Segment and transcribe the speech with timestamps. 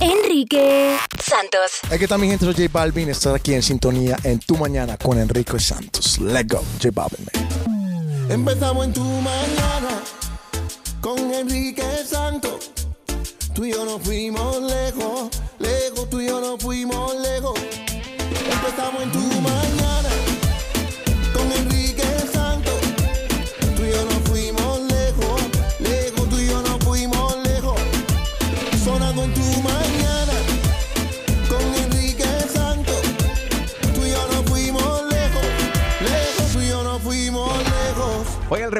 [0.00, 1.80] Enrique Santos.
[1.90, 3.08] Aquí está mi gente, soy J Balvin.
[3.08, 6.18] Estás aquí en sintonía en tu mañana con Enrique Santos.
[6.18, 7.24] Let's go, J Balvin.
[7.24, 8.30] man.
[8.30, 10.02] Empezamos en tu mañana
[11.00, 12.70] con Enrique Santos.
[13.54, 17.58] Tú y yo nos fuimos lejos, lejos, tú y yo nos fuimos lejos.
[18.50, 20.13] Empezamos en tu mañana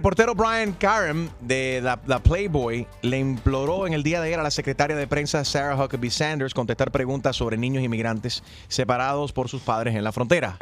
[0.04, 4.42] reportero Brian Karam de la, la Playboy le imploró en el día de ayer a
[4.42, 9.62] la secretaria de prensa Sarah Huckabee Sanders contestar preguntas sobre niños inmigrantes separados por sus
[9.62, 10.58] padres en la frontera.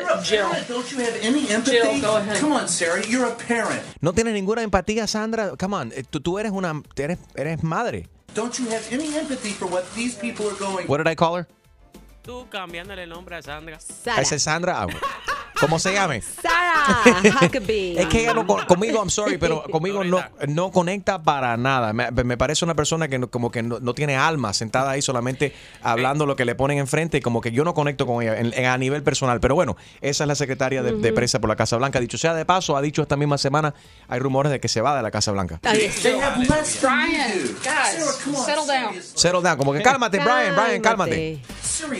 [4.00, 5.56] ¿No tienes ninguna empatía, Sandra?
[5.56, 8.08] Come on, eh, tú, tú eres una eres, eres madre.
[8.36, 11.36] Don't you have any empathy for what these people are going What did I call
[11.36, 11.48] her?
[12.22, 13.80] Tú cambiándole el nombre a Sandra.
[13.80, 14.22] Sara.
[14.22, 14.82] Esa es Sandra.
[14.82, 14.86] Ah,
[15.62, 16.20] ¿Cómo se llame?
[16.22, 17.00] Sara
[17.42, 17.96] Huckabee.
[17.98, 21.92] Es que ella no, con- conmigo, I'm sorry, pero conmigo no, no conecta para nada.
[21.92, 25.00] Me, me parece una persona que no- como que no, no tiene alma, sentada ahí
[25.02, 28.38] solamente hablando lo que le ponen enfrente y como que yo no conecto con ella
[28.38, 29.38] en- en- a nivel personal.
[29.40, 32.00] Pero bueno, esa es la secretaria de, de prensa por la Casa Blanca.
[32.00, 33.72] Dicho sea de paso, ha dicho esta misma semana,
[34.08, 35.60] hay rumores de que se va de la Casa Blanca.
[35.62, 36.36] Sarah,
[38.44, 38.94] settle down.
[39.02, 41.40] Settle down, como que cálmate, Brian, Brian, cálmate.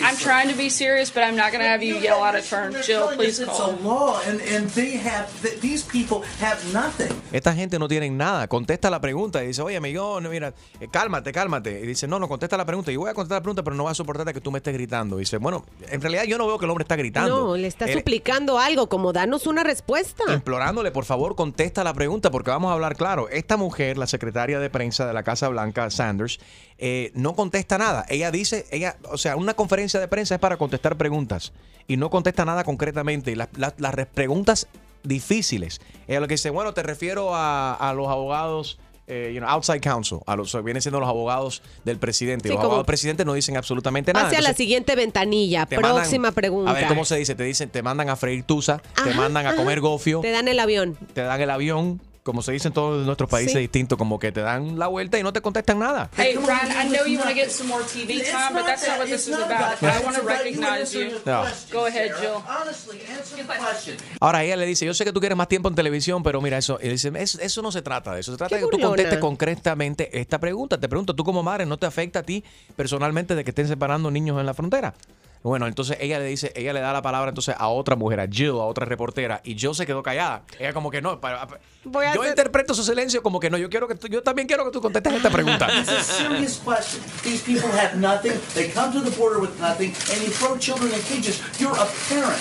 [0.03, 2.49] I'm trying to be serious, but I'm not going to have you yell out of
[2.49, 2.75] turn.
[2.83, 3.71] Jill, please It's call.
[3.71, 7.09] a law, and, and they have, th- these people have nothing.
[7.33, 8.49] Esta gente no tiene nada.
[8.49, 11.81] Contesta la pregunta y dice, oye, yo, no, mira, eh, cálmate, cálmate.
[11.81, 12.91] Y dice, no, no, contesta la pregunta.
[12.91, 14.59] Y yo voy a contestar la pregunta, pero no voy a soportar que tú me
[14.59, 15.17] estés gritando.
[15.17, 17.47] Y dice, bueno, en realidad yo no veo que el hombre está gritando.
[17.49, 20.25] No, le está Él- suplicando algo, como danos una respuesta.
[20.33, 23.29] implorándole, por favor, contesta la pregunta, porque vamos a hablar claro.
[23.29, 26.41] Esta mujer, la secretaria de prensa de la Casa Blanca, Sanders,
[26.85, 28.05] eh, no contesta nada.
[28.09, 31.53] Ella dice, ella, o sea, una conferencia de prensa es para contestar preguntas
[31.87, 33.37] y no contesta nada concretamente.
[33.37, 34.67] Las, las- las re- preguntas
[35.05, 35.81] difíciles.
[36.09, 38.79] Ella lo que dice, bueno, te refiero a, a los abogados.
[39.09, 42.49] eh, you know, outside counsel, a los, vienen siendo los abogados del presidente.
[42.49, 44.27] Sí, los abogados del presidente no dicen absolutamente nada.
[44.29, 45.67] Hacia la siguiente ventanilla.
[45.71, 46.71] mandan- Próxima pregunta.
[46.71, 47.35] A ver, ¿cómo se dice?
[47.35, 49.57] Te dicen, te mandan a freír tusa, te mandan a ajá.
[49.59, 50.97] comer gofio Te dan el avión.
[51.15, 53.59] te dan el avión, como se dice en todos nuestros países Sí.
[53.59, 56.09] distintos, como que te dan la vuelta y no te contestan nada.
[56.17, 58.67] Hey, Brian, I know you want to get some more TV It's time, but not
[58.67, 58.99] that's not that.
[59.01, 59.81] what this It's is not about.
[59.81, 59.83] that.
[60.01, 61.19] I want to It's about recognize answering you.
[61.25, 61.45] the No.
[61.73, 62.21] Go ahead, Sarah.
[62.21, 62.43] Jill.
[62.49, 63.97] Honestly, answer the question.
[64.21, 66.59] Ahora ella le dice, yo sé que tú quieres más tiempo en televisión, pero mira,
[66.59, 68.31] eso, y dice, "Es- eso no se trata de eso.
[68.33, 70.79] Se trata de que tú contestes concretamente esta pregunta.
[70.79, 72.45] Te pregunto, tú como madre, ¿no te afecta a ti
[72.77, 74.95] personalmente de que estén separando niños en la frontera?
[75.43, 78.27] Bueno, entonces ella le dice, ella le da la palabra entonces a otra mujer, a
[78.29, 80.43] Jill, a otra reportera, y Jill se quedó callada.
[80.59, 83.51] Ella como que no, para- para- Voy a yo hacer- interpreto su silencio como que
[83.51, 85.67] no, yo quiero que tú- yo también quiero que tú contestes esta pregunta.
[85.81, 87.03] It's a serious question.
[87.25, 88.33] These people have nothing.
[88.55, 91.41] They come to the border with nothing, and you throw children in cages.
[91.59, 92.39] You're a parent.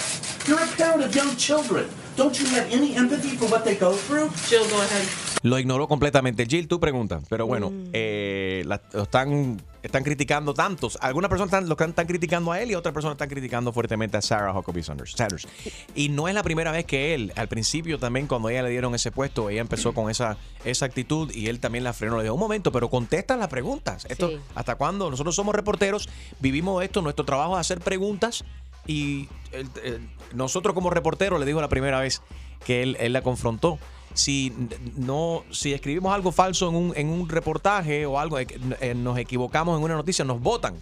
[0.47, 1.87] You're a parent of young children.
[2.17, 4.29] Don't you have any empathy for what they go through?
[4.47, 5.07] Jill, go ahead.
[5.43, 6.45] Lo ignoró completamente.
[6.45, 7.19] Jill, tu pregunta.
[7.29, 7.89] Pero bueno, Mm.
[7.93, 10.97] eh, la- lo están, están criticando tantos.
[11.01, 14.21] Algunas personas están, lo están criticando a él y otras personas están criticando fuertemente a
[14.21, 15.13] Sarah Huckabee Sanders.
[15.13, 15.47] Sanders.
[15.95, 18.93] Y no es la primera vez que él, al principio también cuando ella le dieron
[18.95, 22.17] ese puesto, ella empezó con esa, esa actitud y él también la frenó.
[22.17, 24.05] Le dijo, un momento, pero contesta las preguntas.
[24.09, 24.39] Esto, Sí.
[24.55, 25.09] ¿Hasta cuándo?
[25.09, 26.07] Nosotros somos reporteros,
[26.39, 28.43] vivimos esto, nuestro trabajo es hacer preguntas
[28.87, 32.21] y el- el- nosotros como reporteros, le digo la primera vez
[32.65, 33.79] que él, él la confrontó.
[34.13, 34.53] Si
[34.97, 38.47] no, si escribimos algo falso en un, en un reportaje o algo, eh,
[38.81, 40.75] eh, nos equivocamos en una noticia, nos votan.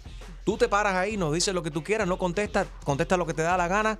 [0.44, 3.34] Tú te paras ahí, nos dices lo que tú quieras, no contestas, contesta lo que
[3.34, 3.98] te da la gana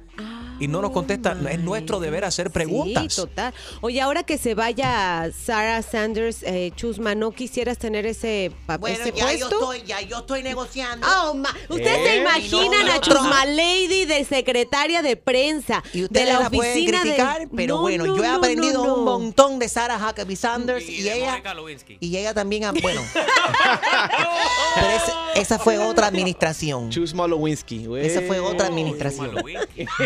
[0.59, 1.37] y no nos contesta.
[1.51, 3.05] Es nuestro deber hacer preguntas.
[3.15, 3.55] Sí, total.
[3.83, 8.99] Oye, ahora que se vaya Sarah Sanders, eh, Chusma, ¿no quisieras tener ese, pa- Bueno,
[9.01, 11.07] ese ya yo estoy, ya yo estoy negociando.
[11.09, 11.35] Oh,
[11.69, 13.53] Ustedes se Eh, imaginan no, a Chusma no.
[13.53, 17.49] Lady de secretaria de prensa Y de ustedes la la, pueden criticar, de...
[17.55, 20.97] pero No, bueno, no, yo he aprendido no, un montón de Sarah Huckabee Sanders y,
[20.97, 21.43] Y de ella
[22.01, 23.01] y ella también, ha- bueno.
[24.75, 26.91] pero ese- esa fue otra administración.
[26.91, 27.87] Chusma Lewinsky.
[27.87, 28.07] güey.
[28.07, 29.35] Esa fue otra administración.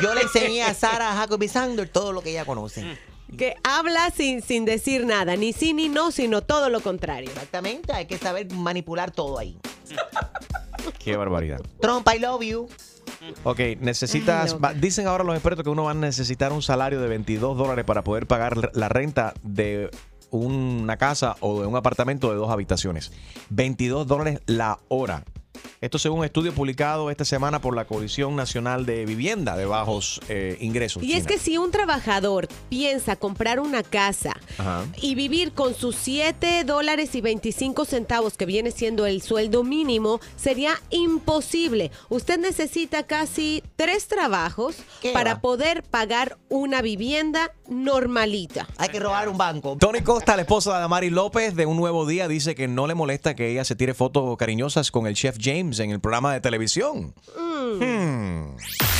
[0.02, 2.84] Yo le enseñé a Sarah Huckabee Sanders todo lo que ella conoce.
[3.36, 7.30] Que habla sin, sin decir nada, ni sí ni no, sino todo lo contrario.
[7.30, 9.56] Exactamente, hay que saber manipular todo ahí.
[10.98, 11.60] Qué barbaridad.
[11.80, 12.68] Trump, I love you.
[13.42, 14.44] Ok, necesitas.
[14.52, 14.68] Ay, loca.
[14.68, 17.84] va- dicen ahora los expertos que uno va a necesitar un salario de 22 dólares
[17.84, 19.90] para poder pagar la renta de
[20.38, 23.12] una casa o de un apartamento de dos habitaciones.
[23.50, 25.24] 22 dólares la hora.
[25.80, 30.20] Esto según un estudio publicado esta semana por la Coalición Nacional de Vivienda de Bajos
[30.28, 31.02] eh, Ingresos.
[31.02, 34.86] Y es que si un trabajador piensa comprar una casa Ajá.
[35.02, 40.20] y vivir con sus 7 dólares y 25 centavos, que viene siendo el sueldo mínimo,
[40.36, 41.90] sería imposible.
[42.08, 45.40] Usted necesita casi tres trabajos ¿Qué para va?
[45.40, 48.66] poder pagar una vivienda normalita.
[48.78, 49.76] Hay que robar un banco.
[49.78, 52.94] Tony Costa, la esposa de Amari López, de Un Nuevo Día, dice que no le
[52.94, 56.40] molesta que ella se tire fotos cariñosas con el chef James en el programa de
[56.40, 57.14] televisión.
[57.36, 58.56] Hmm.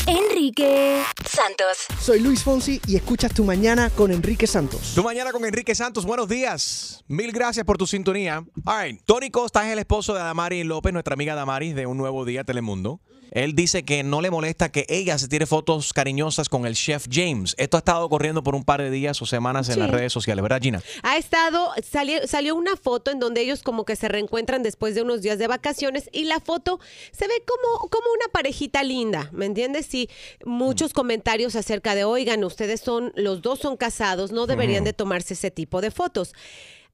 [0.06, 1.78] Enrique Santos.
[2.00, 4.92] Soy Luis Fonsi y escuchas Tu Mañana con Enrique Santos.
[4.94, 7.02] Tu mañana con Enrique Santos, buenos días.
[7.08, 8.44] Mil gracias por tu sintonía.
[8.66, 9.00] All right.
[9.06, 12.44] Tony Costa es el esposo de Damari López, nuestra amiga Damari de Un Nuevo Día
[12.44, 13.00] Telemundo.
[13.30, 17.06] Él dice que no le molesta que ella se tire fotos cariñosas con el chef
[17.10, 17.56] James.
[17.58, 19.80] Esto ha estado corriendo por un par de días o semanas en Sí.
[19.80, 20.80] las redes sociales, ¿verdad, Gina?
[21.02, 25.02] Ha estado, salió, salió una foto en donde ellos como que se reencuentran después de
[25.02, 26.80] unos días de vacaciones y la foto
[27.12, 29.86] se ve como, como una parejita linda, ¿me entiendes?
[29.86, 30.08] Sí,
[30.44, 35.34] muchos comentarios acerca de, oigan, ustedes son, los dos son casados, no deberían de tomarse
[35.34, 36.32] ese tipo de fotos.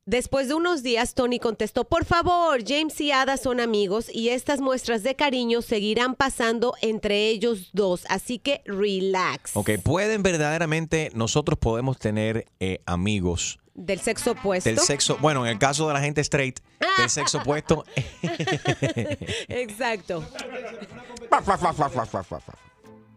[0.07, 4.61] Después de unos días, Tony contestó, por favor, James y Ada son amigos y estas
[4.61, 9.57] muestras de cariño seguirán pasando entre ellos dos, así que relax.
[9.57, 14.69] Ok, pueden verdaderamente, nosotros podemos tener eh, amigos Del sexo opuesto.
[14.69, 16.61] del sexo, bueno, en el caso de la gente straight,
[16.99, 17.87] del sexo opuesto.
[19.49, 20.23] Exacto.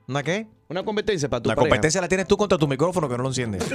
[0.08, 0.48] ¿Una qué?
[0.68, 1.70] Una competencia para tu La pareja.
[1.70, 3.64] competencia la tienes tú contra tu micrófono que no lo enciendes.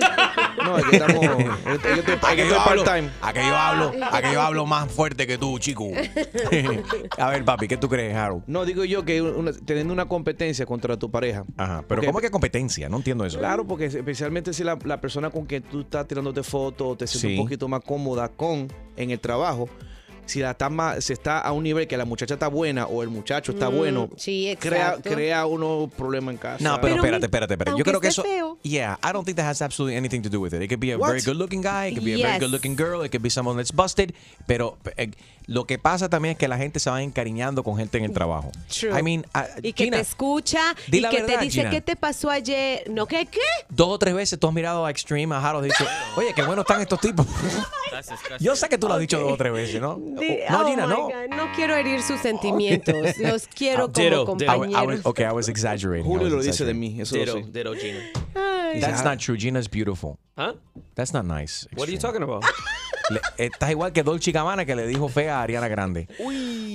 [0.59, 1.25] No, es que estamos.
[1.25, 3.11] yo estoy, yo estoy- A que yo hablo, part-time.
[3.23, 5.87] a que yo hablo, a que yo hablo más fuerte que tú, chico.
[7.19, 8.43] a ver, papi, ¿qué tú crees, Harold?
[8.49, 11.45] No, digo yo que una- teniendo una competencia contra tu pareja.
[11.57, 12.89] Ajá, pero Porque- ¿cómo que competencia?
[12.89, 13.39] No entiendo eso.
[13.39, 17.31] Claro, porque especialmente si la, la persona con quien tú estás tirándote fotos te sientes
[17.31, 17.39] Sí.
[17.39, 18.67] un poquito más cómoda con
[18.97, 19.69] en el trabajo,
[20.29, 23.03] si la está más, si está a un nivel que la muchacha está buena o
[23.03, 26.63] el muchacho está Mm, bueno, sí, crea, crea unos problemas en casa.
[26.63, 27.79] No, pero, Pero espérate, espérate, espérate.
[27.79, 28.23] Yo creo que eso.
[28.23, 28.59] feo.
[28.63, 30.63] Yeah, I don't think that has absolutely anything to do with it.
[30.63, 31.09] It could be a What?
[31.09, 33.31] very good looking guy, it could be a very good looking girl, it could be
[33.31, 34.15] someone that's busted.
[34.47, 35.11] Pero eh,
[35.49, 38.13] lo que pasa también es que la gente se va encariñando con gente en el
[38.13, 38.53] trabajo.
[38.69, 38.97] True.
[38.99, 41.71] I mean, ah, Y que Gina, te escucha y que verdad, te dice, Gina.
[41.71, 42.89] ¿qué te pasó ayer?
[42.91, 43.27] No, ¿qué?
[43.27, 43.41] ¿Qué?
[43.71, 45.85] dos o tres veces tú has mirado a Extreme, a Harold, y dicho,
[46.17, 47.27] oye, qué buenos están estos tipos.
[48.41, 49.95] Yo sé que tú lo has dicho dos o tres veces, ¿no?
[49.97, 51.03] Di- no, oh Gina, my no.
[51.05, 52.95] God, no quiero herir sus sentimientos.
[53.19, 53.93] Los quiero Ah,
[54.27, 55.07] como ditto, I, wa- I was, compañeros.
[55.07, 56.05] okay, I was exaggerating.
[56.05, 58.01] Julio lo dice de mí, eso Ditto, ditto, Gina.
[58.35, 58.81] Ay.
[58.81, 59.37] That's not true.
[59.39, 60.19] Gina's beautiful.
[60.37, 60.53] Huh?
[60.95, 61.67] That's not nice.
[61.75, 62.01] What are you Extreme.
[62.01, 62.45] talking about?
[63.11, 66.09] Le- estás igual que Dolce Gabbana que le dijo fea a Ariana Grande.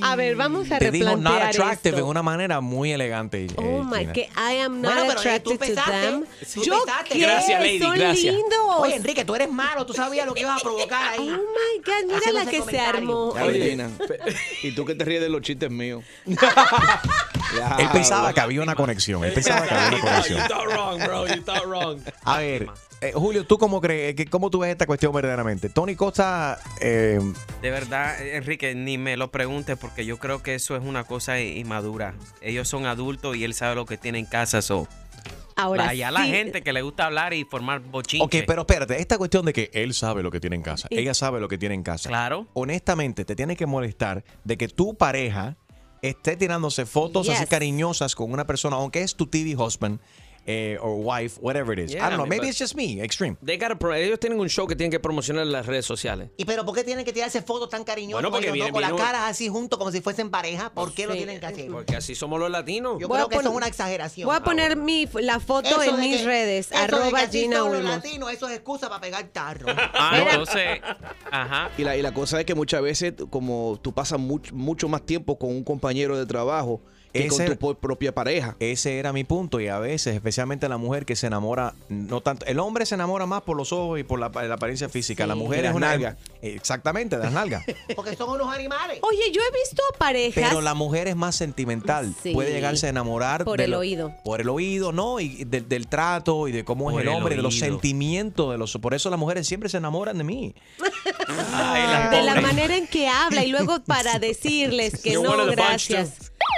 [0.01, 2.01] A ver, vamos a Te dijo not replantear attractive esto.
[2.01, 3.45] en una manera muy elegante.
[3.45, 4.13] eh, Oh my, Gina.
[4.13, 6.25] que I am not Bueno, pero, eh, attracted tú to them.
[6.53, 8.33] Tú Yo qué, Gracias, lady, son gracias.
[8.35, 8.59] lindos.
[8.79, 9.85] Oye, Enrique, tú eres malo.
[9.85, 11.29] Tú sabías lo que ibas a provocar Oh ahí.
[11.29, 12.97] my God, mira la ese que se comentario.
[12.99, 13.33] armó.
[13.35, 13.89] Ya, Oye, Gina.
[14.63, 16.03] Y tú que te ríes de los chistes míos.
[16.25, 19.23] Ya, Él pensaba que había una conexión.
[19.23, 20.47] Él pensaba que había una you conexión.
[20.47, 21.27] thought wrong, bro.
[21.27, 21.99] You thought wrong.
[22.23, 22.67] A ver,
[23.03, 24.15] eh, Julio, ¿tú cómo crees?
[24.15, 25.69] que- ¿Cómo tú ves esta cuestión verdaderamente?
[25.69, 27.19] Tony Costa, eh,
[27.61, 31.39] De verdad, Enrique, ni me lo preguntes porque yo creo que eso es una cosa
[31.39, 32.13] inmadura.
[32.41, 34.61] Ellos son adultos y él sabe lo que tiene en casa.
[34.61, 34.87] So.
[35.55, 38.25] ahora Allá la gente que le gusta hablar y formar bochinche.
[38.25, 40.97] ok, pero espérate, esta cuestión de que él sabe lo que tiene en casa, Y-
[40.97, 42.09] ella sabe lo que tiene en casa.
[42.09, 42.47] Claro.
[42.53, 45.55] Honestamente, te tiene que molestar de que tu pareja
[46.01, 49.99] esté tirándose fotos así cariñosas con una persona, aunque es tu TV husband
[50.45, 51.91] eh, or wife, whatever it is.
[51.91, 53.37] I Yeah, don't know, I mean, maybe it's just me, extreme.
[53.43, 56.29] They gotta pro- ellos tienen un show que tienen que promocionar en las redes sociales.
[56.37, 58.93] ¿Y pero por qué tienen que tirarse fotos tan cariñosas Bueno, porque viene- con las
[58.93, 60.71] caras así juntos como si fuesen pareja?
[60.73, 61.19] ¿Por qué lo Sí.
[61.19, 61.71] tienen que hacer?
[61.71, 62.97] Porque así somos los latinos.
[62.99, 64.25] Yo Voy a creo que eso pon- es una exageración.
[64.27, 67.19] Voy a poner mi, la foto Eso en mis que- redes, eso de que arroba
[67.21, 69.67] así Gina son los latinos, eso es excusa para pegar tarro.
[69.95, 70.81] Ah, entonces,
[71.31, 71.69] ajá.
[71.77, 75.05] Y la, y la cosa es que muchas veces, como tú pasas mucho, mucho más
[75.05, 76.81] tiempo con un compañero de trabajo
[77.13, 78.55] que Ese- con tu propia pareja.
[78.59, 82.45] Ese era mi punto y a veces, especialmente la mujer que se enamora, no tanto,
[82.47, 85.35] el hombre se enamora más por los ojos y por la, la apariencia física, la
[85.35, 86.17] mujer es una nalgas.
[86.41, 87.63] exactamente, de las nalgas.
[87.95, 88.99] Porque son unos animales.
[89.03, 90.43] Oye, yo he visto parejas.
[90.49, 92.33] Pero la mujer es más sentimental, Sí.
[92.33, 94.13] puede llegarse a enamorar Por de el lo- oído.
[94.23, 97.15] por el oído, no, y del, del trato y de cómo Por es el el
[97.15, 97.65] hombre, de los oído.
[97.67, 100.55] sentimientos de los, por eso las mujeres siempre se enamoran de mí.
[101.53, 105.51] Ay, de la manera en que habla y luego para decirles que You're no, one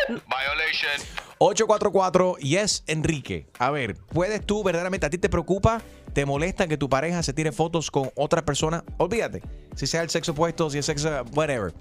[0.08, 1.08] gracias.
[1.38, 3.48] 844 Yes Enrique.
[3.60, 5.82] A ver, ¿puedes tú verdaderamente a ti te preocupa,
[6.14, 8.84] te molesta que tu pareja se tire fotos con otra persona?
[8.98, 9.42] Olvídate,
[9.76, 11.74] si sea el sexo opuesto, si es sexo whatever.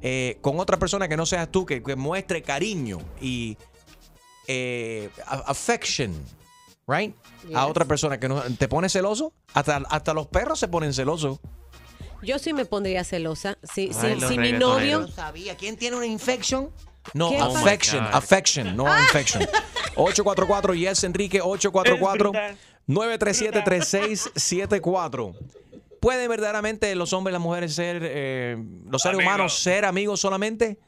[0.00, 3.56] Eh, con otra persona que no seas tú, que, que muestre cariño y
[4.48, 6.12] eh, affection,
[6.86, 7.14] right?
[7.54, 11.38] A otra persona que no te pone celoso, hasta, hasta los perros se ponen celosos.
[12.22, 13.58] Yo sí me pondría celosa.
[13.62, 15.00] Si, Ay, si- mi novio.
[15.00, 15.56] No sabía.
[15.56, 16.70] ¿Quién tiene una infection?
[17.14, 19.42] No, affection, Oh affection, no infection.
[19.96, 22.32] 844 yes Enrique 844
[22.86, 25.34] 937 3674.
[26.00, 28.56] ¿Pueden verdaderamente los hombres y las mujeres ser eh,
[28.90, 30.78] los seres humanos ser amigos solamente?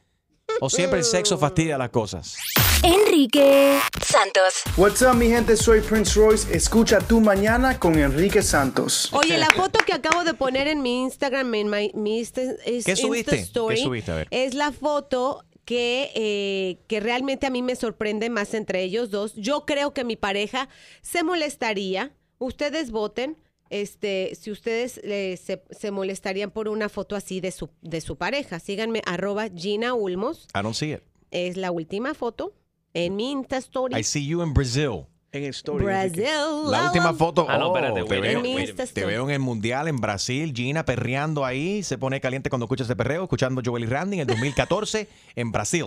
[0.60, 2.36] ¿O siempre el sexo fastidia las cosas?
[2.82, 4.62] Enrique Santos.
[4.76, 5.56] What's up, mi gente?
[5.56, 6.54] Soy Prince Royce.
[6.54, 9.08] Escucha tu mañana con Enrique Santos.
[9.12, 12.84] Oye, la foto que acabo de poner en mi Instagram, en mi, mi Insta, es-
[12.84, 13.36] ¿Qué subiste?
[13.36, 14.12] Insta Story, ¿Qué subiste?
[14.12, 14.28] A ver.
[14.30, 19.34] es la foto que, eh, que realmente a mí me sorprende más entre ellos dos.
[19.34, 20.68] Yo creo que mi pareja
[21.02, 22.12] se molestaría.
[22.38, 23.36] Ustedes voten.
[23.70, 28.16] Este, si ustedes eh, se, se molestarían por una foto así de su, de su
[28.16, 30.46] pareja, síganme, arroba Gina Ulmos.
[30.54, 31.02] I don't see it.
[31.30, 32.54] Es la última foto
[32.92, 33.98] en mi Insta Story.
[33.98, 35.06] I see you in Brazil.
[35.34, 35.84] En el story.
[35.84, 36.24] Brasil.
[36.70, 37.44] La última foto.
[37.48, 38.76] Ah, no, oh, espérate, te, veo, wait.
[38.92, 42.84] te- veo en el mundial en Brasil, Gina perreando ahí, se pone caliente cuando escucha
[42.84, 45.86] ese perreo, escuchando Joel y Randy en el 2014 en Brasil.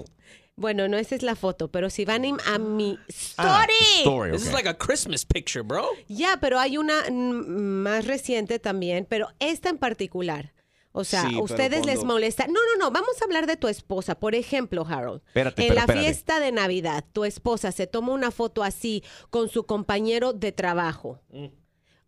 [0.57, 2.97] Bueno, no esa es la foto, pero si van a mi
[3.37, 3.73] Ah, story.
[3.99, 5.85] story, This is like a Christmas picture, bro.
[6.09, 10.51] Ya, pero hay una más reciente también, pero esta en particular.
[10.97, 12.47] O sea, Sí, ustedes les molesta.
[12.47, 14.15] No, no, no, vamos a hablar de tu esposa.
[14.19, 15.21] Por ejemplo, Harold.
[15.27, 16.03] Espérate, en pero la espérate.
[16.05, 21.19] fiesta de Navidad, tu esposa se toma una foto así con su compañero de trabajo.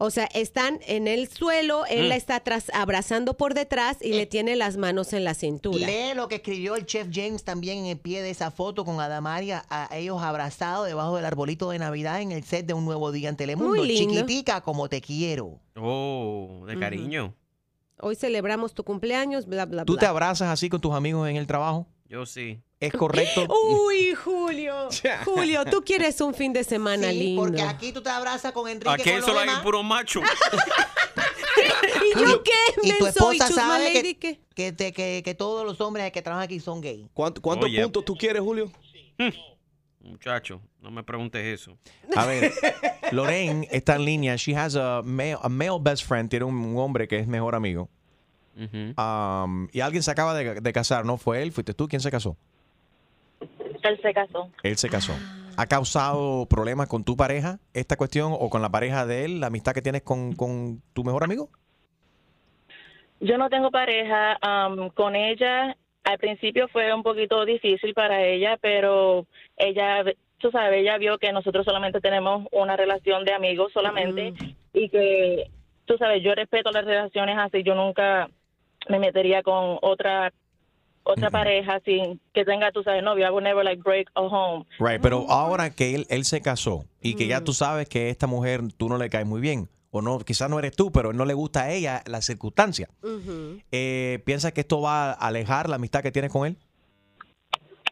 [0.02, 2.08] O sea, están en el suelo, él Mm.
[2.08, 5.86] la está atrás, abrazando por detrás y le tiene las manos en la cintura.
[5.86, 9.02] Lee lo que escribió el chef James también en el pie de esa foto con
[9.02, 13.12] Adamaria, a ellos abrazados debajo del arbolito de Navidad en el set de Un Nuevo
[13.12, 13.76] Día en Telemundo.
[13.76, 14.14] Muy lindo.
[14.14, 15.60] Chiquitica como te quiero.
[15.76, 17.36] Oh, de cariño.
[18.02, 20.00] Hoy celebramos tu cumpleaños, bla, bla, ¿Tú bla.
[20.00, 21.88] te abrazas así con tus amigos en el trabajo?
[22.08, 22.60] Yo sí.
[22.80, 23.46] ¿Es correcto?
[23.86, 24.88] Uy, Julio.
[25.26, 27.42] Julio, tú quieres un fin de semana Sí, lindo.
[27.44, 29.64] porque aquí tú te abrazas con Enrique Aquí con solo hay demás.
[29.64, 30.22] puro macho.
[32.16, 32.52] ¿Y yo qué?
[32.84, 35.80] Y tu Me soy esposa Chusma sabe Lady, que, que, te- que- que todos los
[35.82, 37.08] hombres que trabajan aquí son gay.
[37.14, 38.72] ¿Cuánto- ¿Cuántos puntos tú quieres, Julio?
[40.10, 41.78] Muchacho, no me preguntes eso.
[42.16, 42.52] A ver,
[43.12, 44.36] Lorraine está en línea.
[44.38, 46.30] She has a male, a male best friend.
[46.30, 47.90] Tiene un, un hombre que es mejor amigo.
[48.58, 51.18] Um, y alguien se acaba de, de casar, ¿no?
[51.18, 51.52] ¿Fue él?
[51.52, 51.88] ¿Fuiste tú?
[51.88, 52.36] ¿Quién se casó?
[53.84, 54.50] Él se casó.
[54.64, 55.14] Él se casó.
[55.56, 59.48] ¿Ha causado problemas con tu pareja esta cuestión o con la pareja de él, la
[59.48, 61.50] amistad que tienes con, con tu mejor amigo?
[63.22, 64.38] Yo no tengo pareja.
[64.42, 65.78] am, con ella,
[66.10, 70.04] al principio fue un poquito difícil para ella, pero ella,
[70.40, 74.34] tú sabes, ella vio que nosotros solamente tenemos una relación de amigos solamente
[74.74, 75.52] y que,
[75.86, 77.62] tú sabes, yo respeto las relaciones así.
[77.64, 78.28] Yo nunca
[78.88, 80.34] me metería con otra
[81.04, 83.26] otra pareja sin que tenga, tú sabes, novio.
[83.26, 84.66] I would never like break a home.
[84.80, 88.28] Right, pero ahora que él, él se casó y que ya tú sabes que esta
[88.28, 91.26] mujer tú no le caes muy bien, o no, quizás no eres tú, pero no
[91.26, 92.88] le gusta a ella la circunstancia.
[93.72, 96.58] Eh, ¿Piensas que esto va a alejar la amistad que tienes con él?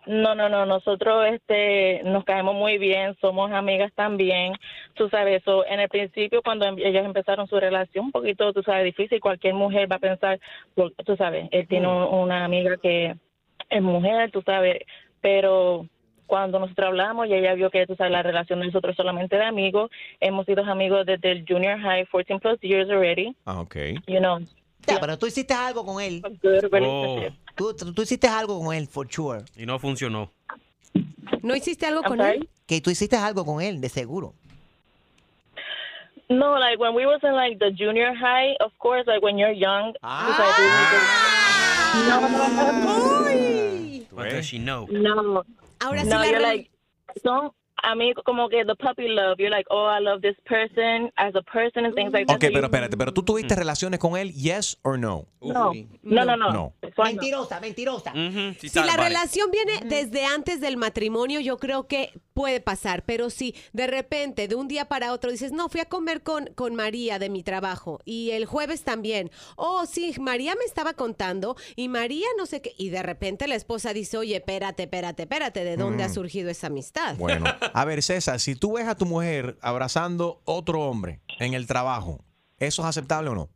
[0.05, 4.53] No, no, no, nosotros este nos caemos muy bien, somos amigas también.
[4.93, 8.63] Tú sabes, eso en el principio cuando em- ellas empezaron su relación, un poquito, tú
[8.63, 10.39] sabes, difícil, cualquier mujer va a pensar,
[10.75, 13.15] tú sabes, él tiene un- una amiga que
[13.69, 14.77] es mujer, tú sabes,
[15.19, 15.85] pero
[16.27, 19.45] cuando nosotros hablamos y ella vio que, tú sabes, la relación de nosotros solamente de
[19.45, 23.75] amigos, hemos sido amigos desde el junior high, 14 plus years already, Ah, ok.
[24.07, 24.39] you know.
[24.85, 26.21] Ya, pero tú hiciste algo con él.
[26.83, 27.19] Oh,
[27.55, 29.43] Tú, tú- tú hiciste algo con él, for sure.
[29.55, 30.29] y no funcionó.
[31.41, 32.37] ¿No hiciste algo I'm con sorry?
[32.37, 32.49] él?
[32.67, 34.33] Que tú hiciste algo con él, de seguro.
[36.29, 39.53] No, like when we was in like the junior high, of course, like when you're
[39.53, 39.99] young, tú
[40.33, 40.67] sabes, tú-
[44.15, 44.87] What does she know?
[44.89, 45.43] No.
[45.79, 46.71] Ahora sí la rel- like,
[47.87, 49.37] son amigos como que the puppy love.
[49.37, 52.35] You're like, oh, I love this person as a person and things like that.
[52.35, 55.25] Ok, So you- pero espérate, pero tú tuviste relaciones con él, yes or no?
[55.41, 55.71] No,
[56.03, 56.51] no, no, no.
[56.51, 56.73] No.
[57.03, 58.11] Mentirosa, mentirosa.
[58.59, 63.55] Si la relación viene desde antes del matrimonio, yo creo que puede pasar, pero si
[63.73, 67.17] de repente, de un día para otro, dices, no, fui a comer con, con María
[67.19, 72.27] de mi trabajo y el jueves también, oh, sí, María me estaba contando y María
[72.37, 76.03] no sé qué, y de repente la esposa dice, oye, espérate, espérate, espérate, ¿de dónde
[76.03, 76.13] ha Mm.
[76.13, 77.15] surgido esa amistad?
[77.17, 77.45] Bueno,
[77.79, 82.25] a ver, César, si tú ves a tu mujer abrazando otro hombre en el trabajo,
[82.57, 83.49] ¿eso es aceptable o no?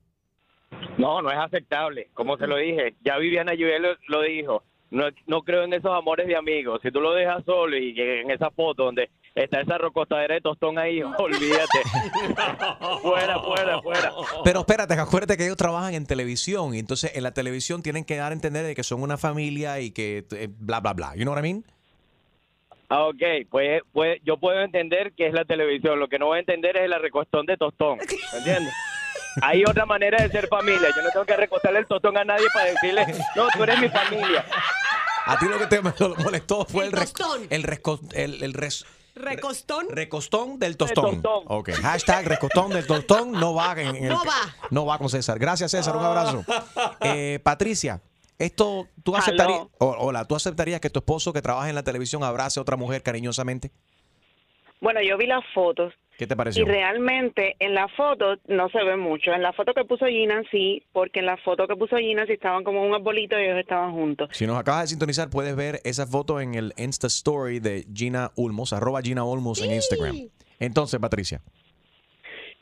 [0.99, 2.11] No, no es aceptable.
[2.13, 4.63] Como se lo dije, ya Viviana Lluvia lo, lo dijo.
[4.91, 6.81] No, no creo en esos amores de amigos.
[6.83, 10.41] Si tú lo dejas solo y que en esa foto donde está esa rocostadera de
[10.41, 11.79] tostón ahí, olvídate.
[13.01, 14.13] fuera, fuera, fuera.
[14.43, 18.05] Pero espérate, que acuérdate que ellos trabajan en televisión y entonces en la televisión tienen
[18.05, 21.15] que dar a entender de que son una familia y que eh, bla, bla, bla.
[21.15, 21.65] You know what I mean?
[22.93, 25.97] Ah, ok, pues, pues yo puedo entender que es la televisión.
[25.99, 27.97] Lo que no voy a entender es el recostón de tostón.
[27.99, 28.73] ¿Me entiendes?
[29.41, 30.89] Hay otra manera de ser familia.
[30.93, 33.05] Yo no tengo que recostarle el tostón a nadie para decirle,
[33.35, 34.45] no, tú eres mi familia.
[35.25, 35.79] A ti lo que te
[36.21, 38.07] molestó fue el, El tostón.
[38.11, 39.87] el, el, el res- Recostón.
[39.89, 41.21] recostón del tostón.
[41.23, 44.55] Ok, hashtag recostón del tostón no va en, en el- No va.
[44.69, 45.37] No va con César.
[45.39, 45.95] Gracias, César.
[45.95, 46.43] Un abrazo.
[47.01, 48.01] Eh, Patricia,
[48.45, 52.23] esto, ¿tú aceptarías, o- hola, ¿tú aceptarías que tu esposo que trabaja en la televisión
[52.23, 53.71] abrace a otra mujer cariñosamente?
[54.79, 56.65] Bueno, yo vi las fotos ¿Qué te y pareció?
[56.65, 59.31] realmente en la foto no se ve mucho.
[59.31, 62.33] En la foto que puso Gina sí, porque en la foto que puso Gina sí
[62.33, 64.29] estaban como un arbolito y ellos estaban juntos.
[64.33, 68.31] Si nos acabas de sintonizar, puedes ver esa foto en el Insta Story de Gina
[68.35, 70.15] Ulmos, arroba Gina Ulmos en Instagram.
[70.59, 71.41] Entonces, Patricia.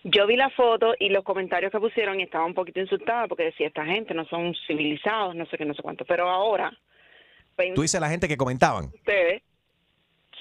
[0.04, 3.44] Yo vi la foto y los comentarios que pusieron y estaba un poquito insultada porque
[3.44, 6.06] decía, esta gente no son civilizados, no sé qué, no sé cuánto.
[6.06, 6.72] Pero ahora,
[7.56, 8.86] pen- Tú dices la gente que comentaban.
[8.86, 9.44] ustedes,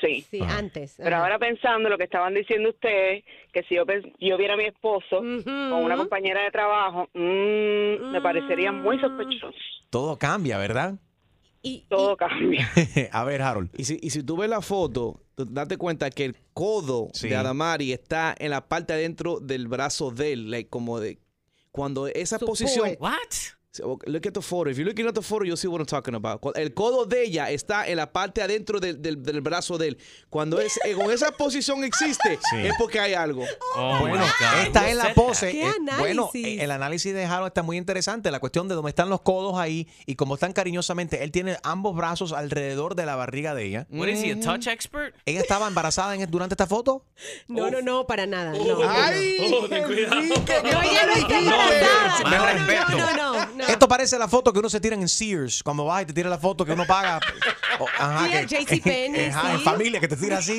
[0.00, 0.20] sí.
[0.30, 0.94] Sí, antes.
[1.02, 4.56] Pero ahora pensando lo que estaban diciendo ustedes, que si yo, pens- yo viera a
[4.56, 5.18] mi esposo
[5.70, 9.58] con una compañera de trabajo, mm, me parecería muy sospechoso.
[9.90, 10.94] Todo cambia, ¿verdad?
[11.88, 12.68] Todo cambia.
[13.12, 13.70] a ver, Harold.
[13.76, 17.28] Y si, y si tú ves la foto, date cuenta que el codo Sí.
[17.28, 21.18] de Adamari está en la parte adentro del brazo de él, like, como de
[21.70, 22.96] cuando esa posición.
[22.98, 23.12] What?
[23.80, 24.70] Look at the photo.
[24.70, 26.40] If you're looking at the photo, you'll see what I'm talking about.
[26.56, 29.98] El codo de ella está en la parte adentro del, del- del brazo de él.
[30.30, 33.44] Cuando es, eh, con esa posición existe, es porque hay algo.
[34.00, 34.24] bueno,
[34.64, 35.50] está en la pose.
[35.52, 36.46] ¿Qué Eh, bueno, análisis?
[36.60, 38.30] eh, el análisis de Harold está muy interesante.
[38.30, 41.22] La cuestión de dónde están los codos ahí y cómo están cariñosamente.
[41.24, 43.86] Él tiene ambos brazos alrededor de la barriga de ella.
[43.90, 45.14] What is he, a touch expert?
[45.26, 47.04] ¿Ella estaba embarazada en- durante esta foto?
[47.48, 48.52] No, no, no, para nada.
[48.52, 48.82] No, Oh.
[48.82, 48.90] no.
[48.90, 50.16] Ay, Oh, ten cuidado.
[50.16, 50.22] No,
[50.82, 52.22] ella no está embarazada.
[52.24, 53.67] No, no, no, no.
[53.68, 55.62] Esto parece la foto que uno se tira en Sears.
[55.62, 57.20] Cuando vas y te tira la foto que uno paga.
[57.80, 58.46] O- ajá, Sí, que- el
[58.80, 59.64] JCPenney, Ajá, en sí.
[59.64, 60.58] familia que te tira así.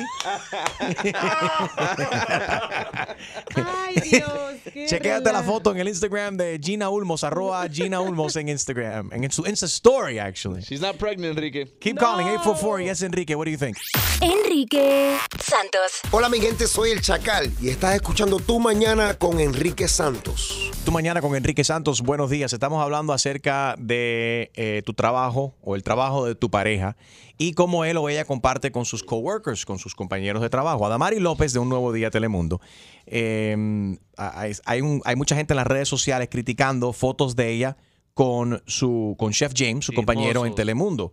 [3.56, 4.32] Ay, Dios.
[4.72, 9.10] qué Chequéate la foto en el Instagram de Gina Ulmos, arroba Gina Ulmos en Instagram.
[9.12, 10.62] En su Insta Story, actually.
[10.62, 11.66] She's not pregnant, Enrique.
[11.80, 13.34] Keep calling 844 Yes Enrique.
[13.34, 13.76] What do you think?
[14.22, 16.00] Enrique Santos.
[16.10, 20.70] Hola mi gente, soy el Chacal y estás escuchando Tu Mañana con Enrique Santos.
[20.84, 22.00] Tu mañana con Enrique Santos.
[22.00, 22.52] Buenos días.
[22.52, 26.96] Estamos hablando acerca de eh, tu trabajo o el trabajo de tu pareja
[27.38, 30.84] y cómo él o ella comparte con sus coworkers, con sus compañeros de trabajo.
[30.86, 32.60] Adamari López de Un Nuevo Día Telemundo.
[33.06, 37.76] eh, hay, hay un- hay mucha gente en las redes sociales criticando fotos de ella
[38.14, 40.54] con su con Chef James, su compañero en.
[40.54, 41.12] Telemundo.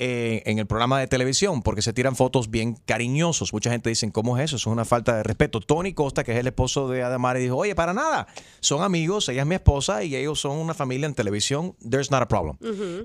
[0.00, 3.52] Eh, en el programa de televisión porque se tiran fotos bien cariñosos.
[3.52, 4.56] Mucha gente dice, ¿cómo es eso?
[4.56, 5.60] Eso es una falta de respeto.
[5.60, 8.26] Tony Costa, que es el esposo de Adamari, dijo, oye, para nada.
[8.58, 11.74] Son amigos, ella es mi esposa y ellos son una familia en televisión.
[11.88, 12.56] There's not a problem.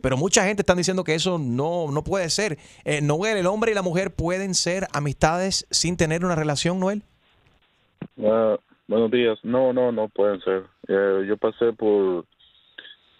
[0.01, 2.57] Pero mucha gente está diciendo que eso no, no puede ser.
[2.85, 7.03] Eh, Noel, el hombre y la mujer pueden ser amistades sin tener una relación, Noel.
[8.23, 9.37] Ah, buenos días.
[9.43, 10.63] No, no, no pueden ser.
[10.87, 12.25] Eh, yo pasé por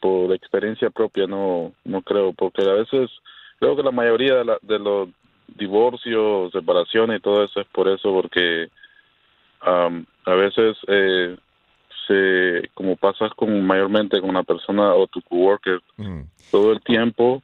[0.01, 3.12] por experiencia propia, no no creo, porque a veces
[3.60, 5.10] creo que la mayoría de, la- de los
[5.56, 8.67] divorcios, separaciones y todo eso es por eso, porque
[9.62, 11.38] a veces eh,
[12.08, 15.82] se como pasas con mayormente con una persona o tu coworker
[16.52, 17.41] todo el tiempo,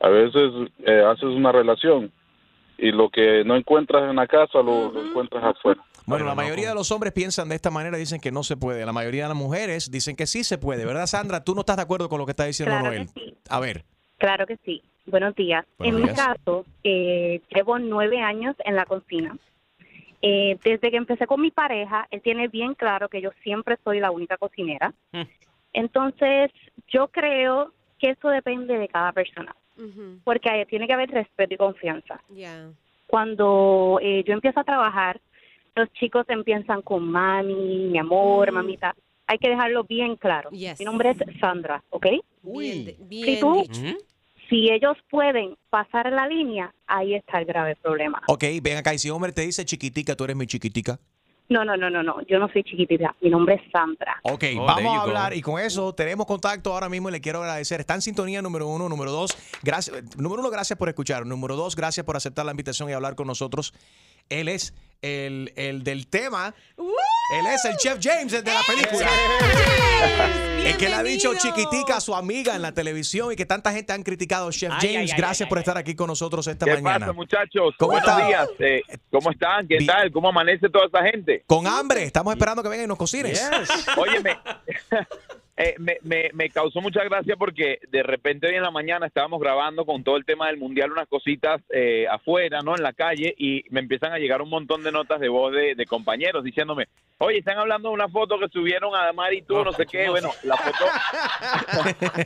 [0.00, 0.52] a veces
[0.86, 2.10] eh, haces una relación
[2.78, 5.82] y lo que no encuentras en la casa lo, lo encuentras afuera.
[6.06, 8.86] Bueno, la mayoría de los hombres piensan de esta manera, dicen que no se puede.
[8.86, 11.44] La mayoría de las mujeres dicen que sí se puede, ¿verdad, Sandra?
[11.44, 13.08] Tú no estás de acuerdo con lo que está diciendo Claro Noel.
[13.50, 13.84] A ver.
[14.16, 14.80] Claro que sí.
[15.10, 15.64] Buenos días.
[15.78, 16.16] Buenos en días.
[16.18, 19.36] mi caso, eh, llevo nueve años en la cocina.
[20.20, 24.00] Eh, desde que empecé con mi pareja, él tiene bien claro que yo siempre soy
[24.00, 24.92] la única cocinera.
[25.72, 26.50] Entonces,
[26.88, 29.54] yo creo que eso depende de cada persona,
[30.24, 32.20] porque ahí tiene que haber respeto y confianza.
[33.06, 35.20] Cuando eh, yo empiezo a trabajar,
[35.74, 38.54] los chicos empiezan con mami, mi amor, Mm.
[38.54, 38.94] mamita.
[39.26, 40.50] Hay que dejarlo bien claro.
[40.50, 42.06] Mi nombre es Sandra, ¿ok?
[42.42, 43.80] Bien, bien tú, dicho.
[44.48, 48.20] Si ellos pueden pasar la línea, ahí está el grave problema.
[48.28, 48.94] Ok, ven acá.
[48.94, 50.98] Y si un hombre te dice chiquitica, tú eres mi chiquitica.
[51.50, 52.20] No, no, no, no, no.
[52.26, 53.14] Yo no soy chiquitita.
[53.22, 54.20] Mi nombre es Sandra.
[54.22, 55.02] Ok, Oh, vamos a go.
[55.04, 57.80] hablar y con eso tenemos contacto ahora mismo y le quiero agradecer.
[57.80, 59.34] Está en sintonía número uno, número dos.
[59.62, 61.24] Gracias, número uno, gracias por escuchar.
[61.24, 63.72] Número dos, gracias por aceptar la invitación y hablar con nosotros.
[64.28, 66.54] Él es el, el del tema.
[66.76, 69.08] Él es el Chef James, el de la película.
[70.64, 73.72] El que le ha dicho chiquitica a su amiga en la televisión y que tanta
[73.72, 74.50] gente han criticado.
[74.50, 77.06] Chef Ay, James, ay, ay, gracias por estar aquí con nosotros esta ¿Qué mañana.
[77.06, 77.74] pasa, muchachos?
[77.78, 78.26] ¿Cómo Buenos está?
[78.26, 78.48] días.
[78.58, 79.66] eh, ¿Cómo están?
[79.66, 80.10] ¿Qué tal?
[80.12, 81.42] ¿Cómo amanece toda esa gente?
[81.46, 83.48] Con hambre, estamos esperando que vengan y nos cocines.
[83.96, 84.36] Óyeme,
[85.60, 89.40] eh, me, me, me causó mucha gracia porque de repente hoy en la mañana estábamos
[89.40, 92.76] grabando con todo el tema del mundial unas cositas eh, afuera, ¿no?
[92.76, 95.74] En la calle y me empiezan a llegar un montón de notas de voz de,
[95.74, 96.86] de compañeros diciéndome,
[97.18, 100.08] oye, están hablando de una foto que subieron a Damar y tú, no, sé qué.
[100.08, 100.84] Bueno, la foto,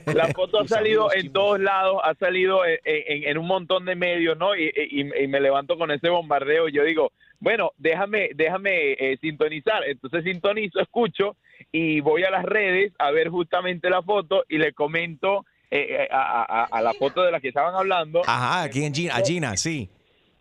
[0.15, 3.95] la foto ha salido en todos lados, ha salido en, en- en un montón de
[3.95, 4.55] medios, ¿no?
[4.55, 9.17] Y, y- y me levanto con ese bombardeo y yo digo, bueno, déjame, déjame eh,
[9.21, 9.83] sintonizar.
[9.87, 11.37] Entonces sintonizo, escucho
[11.71, 16.43] y voy a las redes a ver justamente la foto y le comento eh, a,
[16.43, 18.23] a- a la foto de la que estaban hablando.
[18.27, 19.89] Ajá, aquí en Gina, a Gina, sí.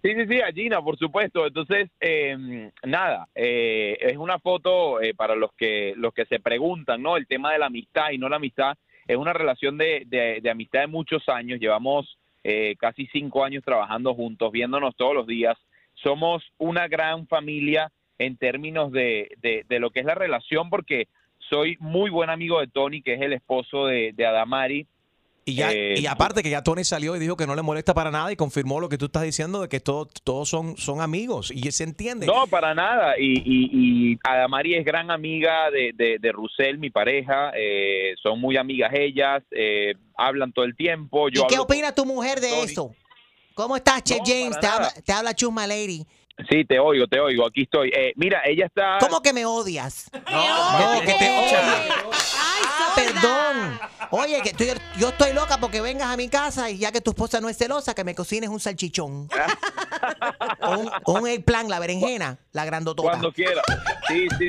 [0.04, 1.46] Sí, sí, sí, a Gina, por supuesto.
[1.46, 7.02] Entonces, eh, nada, eh, es una foto eh, para los que los que se preguntan,
[7.04, 7.18] ¿no?
[7.18, 8.76] El tema de la amistad y no la amistad
[9.08, 11.60] es una relación de, de, de amistad de muchos años.
[11.60, 15.56] Llevamos eh, casi cinco años trabajando juntos, viéndonos todos los días.
[15.94, 17.92] Somos una gran familia
[18.26, 21.08] en términos de, de, de lo que es la relación, porque
[21.50, 24.88] soy muy buen amigo de Tony, que es el esposo de, de Adamari.
[25.44, 27.96] Y, ya, Eh, y aparte que ya Tony salió y dijo que no le molesta
[27.96, 31.02] para nada y confirmó lo que tú estás diciendo de que todo- todos son, son
[31.02, 32.28] amigos y se entiende.
[32.28, 33.16] No, para nada.
[33.18, 33.70] Y, y,
[34.14, 37.52] y Adamari es gran amiga de, de, de Rusel, mi pareja.
[37.58, 39.42] Eh, son muy amigas ellas.
[39.50, 41.28] eh, hablan todo el tiempo.
[41.30, 42.94] Yo ¿Y qué opina tu mujer de eso?
[43.56, 44.60] ¿Cómo estás, Chef James?
[44.60, 46.06] Te habla, te habla Chusma Lady.
[46.50, 47.46] Sí, te oigo, te oigo.
[47.46, 47.90] Aquí estoy.
[47.90, 48.98] Eh, mira, ella está.
[49.00, 50.10] ¿Cómo que me odias?
[50.14, 53.80] No, que te Ah, perdón.
[54.14, 54.66] Oye, que tú-
[54.98, 57.58] yo estoy loca porque vengas a mi casa y ya que tu esposa no es
[57.58, 59.30] celosa, que me cocines un salchichón.
[60.62, 63.10] o un, o un eggplant, la berenjena, la grandotota.
[63.10, 63.62] Cuando quiera.
[64.08, 64.48] Sí, sí.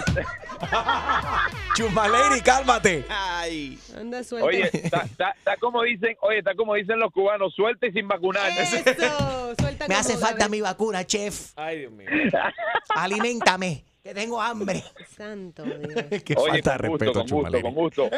[1.77, 3.05] Chusma Lady, cálmate.
[3.09, 3.79] Ay.
[3.97, 4.47] Anda suelta.
[4.47, 8.09] Oye, está, está- está como dicen, oye, está como dicen los cubanos, suelta y sin
[8.09, 8.51] vacunar.
[9.89, 11.53] Me hace falta mi vacuna, chef.
[11.73, 12.09] Ay, Dios mío.
[12.95, 14.83] Aliméntame, que tengo hambre.
[15.17, 16.23] Santo Dios.
[16.25, 18.11] Qué Oye, falta de con respeto, gusto, con gusto, con gusto.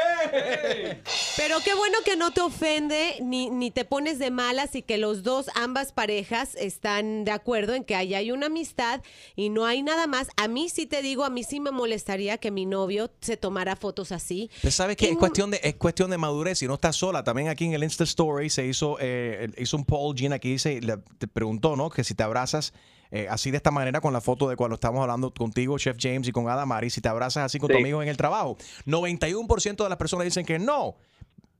[1.36, 4.96] Pero qué bueno que no te ofende ni, ni te pones de malas y que
[4.98, 9.02] los dos, ambas parejas, están de acuerdo en que ahí hay una amistad
[9.36, 10.28] y no hay nada más.
[10.36, 13.76] A mí sí te digo, a mí sí me molestaría que mi novio se tomara
[13.76, 14.50] fotos así.
[14.62, 17.24] Pero sabes que es cuestión de es cuestión de madurez y no estás sola.
[17.24, 20.80] También aquí en el Insta Story se hizo eh, hizo un poll Gina que dice
[20.80, 21.90] le- te preguntó, ¿no?
[21.90, 22.72] Que si te abrazas
[23.14, 26.27] eh, así de esta manera con la foto de cuando estamos hablando contigo, Chef James
[26.27, 28.57] y con Adamari, si te abrazas así con tu amigo en el trabajo.
[28.87, 30.96] 91% de las personas dicen que no.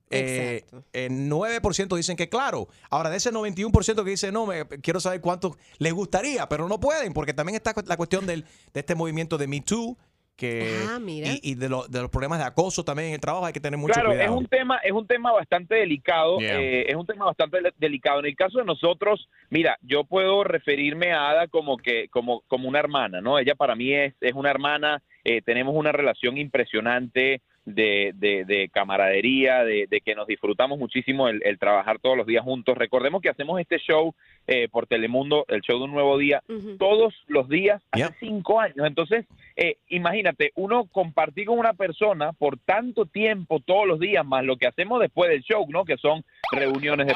[0.09, 2.67] Eh, eh, 9% dicen que claro.
[2.89, 6.77] Ahora, de ese 91% que dice no, me, quiero saber cuántos les gustaría, pero no
[6.77, 9.97] pueden, porque también está la cuestión del, de este movimiento de Me Too,
[10.35, 11.29] que, Ah, mira.
[11.29, 13.59] y, y de, lo- de los problemas de acoso también en el trabajo hay que
[13.59, 14.31] tener mucho claro, cuidado.
[14.33, 16.59] es un tema, es un tema bastante delicado, Yeah.
[16.61, 18.19] eh, es un tema bastante de- delicado.
[18.19, 22.67] En el caso de nosotros, mira, yo puedo referirme a Ada como que, como, como
[22.67, 23.39] una hermana, ¿no?
[23.39, 28.69] Ella para mí es, es una hermana, eh, tenemos una relación impresionante de, de, de
[28.69, 32.77] camaradería, de, de que nos disfrutamos muchísimo el, el trabajar todos los días juntos.
[32.77, 34.13] Recordemos que hacemos este show
[34.47, 36.43] eh, por Telemundo, el show de un nuevo día,
[36.77, 38.85] todos los días hace cinco años.
[38.85, 44.43] Entonces, eh, imagínate, uno compartir con una persona por tanto tiempo, todos los días, más
[44.43, 45.85] lo que hacemos después del show, ¿no?
[45.85, 47.13] Que son reuniones de...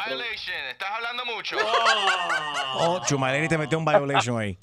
[0.72, 1.56] Estás hablando mucho.
[2.78, 4.58] Oh, Chumaleri te metió un violation ahí.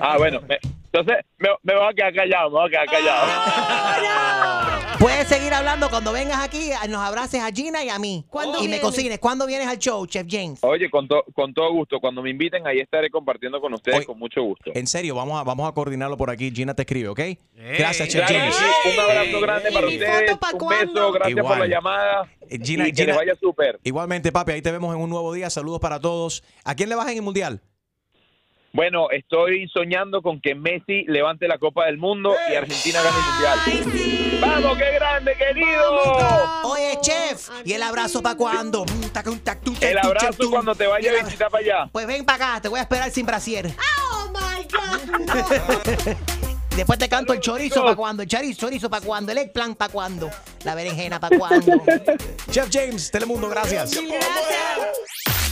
[0.00, 0.58] Ah, bueno, me-
[0.92, 4.79] entonces me, me voy a quedar callado, me voy a quedar callado.
[5.00, 8.22] Puedes seguir hablando cuando vengas aquí, nos abraces a Gina y a mí.
[8.28, 9.18] ¿Cuándo y me cocines.
[9.18, 10.58] ¿Cuándo vienes al show, Chef James?
[10.62, 14.18] Oye, con, to- con todo gusto, cuando me inviten, ahí estaré compartiendo con ustedes con
[14.18, 14.70] mucho gusto.
[14.74, 16.52] En serio, vamos a, vamos a coordinarlo por aquí.
[16.54, 17.20] Gina te escribe, ¿ok?
[17.78, 18.54] Gracias, Chef Claro James.
[18.56, 22.28] sí, Un abrazo grande para ustedes, un beso, gracias por la llamada.
[22.62, 23.80] Gina, y que Gina- les vaya súper.
[23.82, 25.48] Igualmente, papi, ahí te vemos en un nuevo día.
[25.48, 26.44] Saludos para todos.
[26.62, 27.62] ¿A quién le vas en el Mundial?
[28.74, 33.24] Bueno, estoy soñando con que Messi levante la Copa del Mundo y Argentina gane el
[33.86, 34.09] Mundial.
[34.40, 36.62] ¡Vamos, qué grande, querido!
[36.64, 38.84] Oye, chef, ¿y el abrazo para cuándo?
[38.84, 39.04] Mm,
[39.80, 41.88] El abrazo cuando te vaya a visitar para allá.
[41.92, 43.74] Pues ven para acá, te voy a esperar sin brasier.
[46.76, 49.92] Después te canto el chorizo para cuando, el chorizo, chorizo para cuando, el eggplant para
[49.92, 50.30] cuando,
[50.64, 51.82] la berenjena para cuando.
[52.50, 53.92] Chef James, Telemundo, gracias.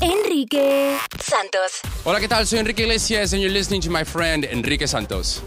[0.00, 1.80] Enrique Santos.
[2.04, 2.46] Hola, ¿qué tal?
[2.46, 5.42] Soy Enrique Iglesias and you're listening to my friend Enrique Santos.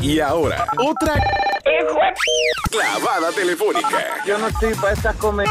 [0.00, 1.14] Y ahora, otra
[2.70, 5.46] clavada telefónica Yo no estoy para estas comer.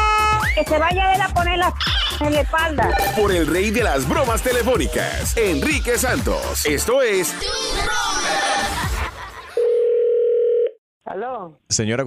[0.53, 1.73] Que se vaya él a poner la
[2.21, 2.89] en la espalda.
[3.17, 6.65] por el rey de las bromas telefónicas, Enrique Santos.
[6.65, 7.35] Esto es
[11.05, 12.05] Aló, Señora.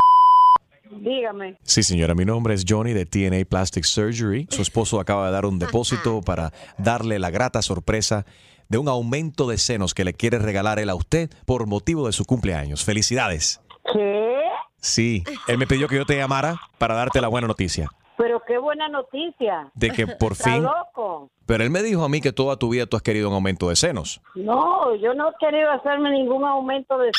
[0.90, 1.58] dígame.
[1.62, 4.46] Sí, señora, mi nombre es Johnny de TNA Plastic Surgery.
[4.50, 8.24] Su esposo acaba de dar un depósito para darle la grata sorpresa
[8.68, 12.12] de un aumento de senos que le quiere regalar él a usted por motivo de
[12.12, 12.84] su cumpleaños.
[12.84, 13.60] Felicidades.
[13.92, 14.36] ¿Qué?
[14.80, 17.90] Sí, él me pidió que yo te llamara para darte la buena noticia.
[18.16, 19.70] Pero qué buena noticia.
[19.74, 20.62] De que por Está fin...
[20.62, 21.30] loco.
[21.46, 23.68] Pero él me dijo a mí que toda tu vida tú has querido un aumento
[23.70, 24.20] de senos.
[24.34, 27.10] No, yo no he querido hacerme ningún aumento de...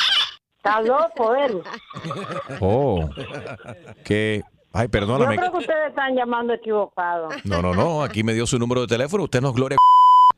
[0.57, 1.61] Está loco él.
[2.59, 3.09] Oh,
[4.03, 4.43] que...
[4.71, 5.35] Ay, Yo perdóname.
[5.37, 7.29] creo que ustedes están llamando equivocado.
[7.43, 9.23] No, no, no, aquí me dio su número de teléfono.
[9.23, 9.77] Usted nos gloria.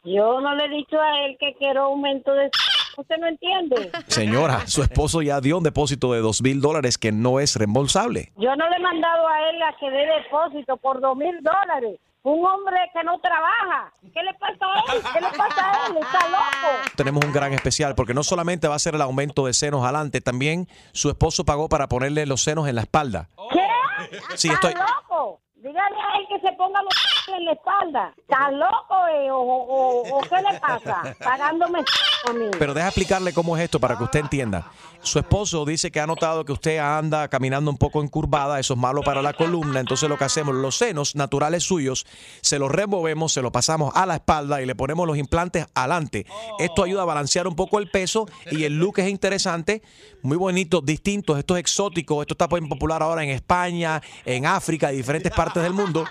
[0.03, 2.49] Yo no le he dicho a él que quiero aumento de...
[2.97, 3.91] ¿Usted no entiende?
[4.07, 8.31] Señora, su esposo ya dio un depósito de dos mil dólares que no es reembolsable.
[8.35, 11.99] Yo no le he mandado a él a que dé depósito por dos mil dólares.
[12.23, 13.91] Un hombre que no trabaja.
[14.13, 15.01] ¿Qué le pasa a él?
[15.13, 15.97] ¿Qué le pasa a él?
[15.97, 16.91] Está loco.
[16.95, 20.21] Tenemos un gran especial porque no solamente va a ser el aumento de senos adelante,
[20.21, 23.29] también su esposo pagó para ponerle los senos en la espalda.
[23.51, 24.17] ¿Qué?
[24.35, 24.83] Sí, ¿Está estoy...
[24.83, 25.41] loco?
[25.62, 26.93] Dígale a él que se ponga los
[27.38, 28.13] en la espalda.
[28.17, 29.30] ¿Está loco eh?
[29.32, 31.15] o, o- qué le pasa?
[31.24, 31.80] Pagándome
[32.28, 32.45] a mí.
[32.58, 34.71] Pero deja explicarle cómo es esto para que usted entienda.
[35.04, 38.80] Su esposo dice que ha notado que usted anda caminando un poco encurvada, eso es
[38.80, 42.06] malo para la columna, entonces lo que hacemos, los senos naturales suyos,
[42.41, 46.28] se los removemos, se los pasamos a la espalda y le ponemos los implantes adelante.
[46.60, 49.82] Esto ayuda a balancear un poco el peso y el look es interesante,
[50.21, 55.32] muy bonito, distintos, esto es exótico, esto está popular ahora en España, en África, diferentes
[55.32, 56.05] partes del mundo.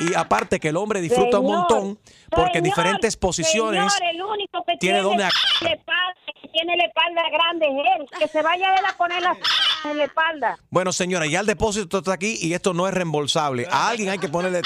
[0.00, 1.98] Y aparte que el hombre disfruta un Señor, montón
[2.30, 5.28] porque en diferentes posiciones Señor, el único que tiene tiene, donde la
[5.70, 8.18] espalda, que tiene la espalda grande es él.
[8.18, 9.36] Que se vaya él a poner la
[9.84, 10.58] en la espalda.
[10.70, 13.66] Bueno, señora, ya el depósito está aquí y esto no es reembolsable.
[13.70, 14.62] A alguien hay que ponerle.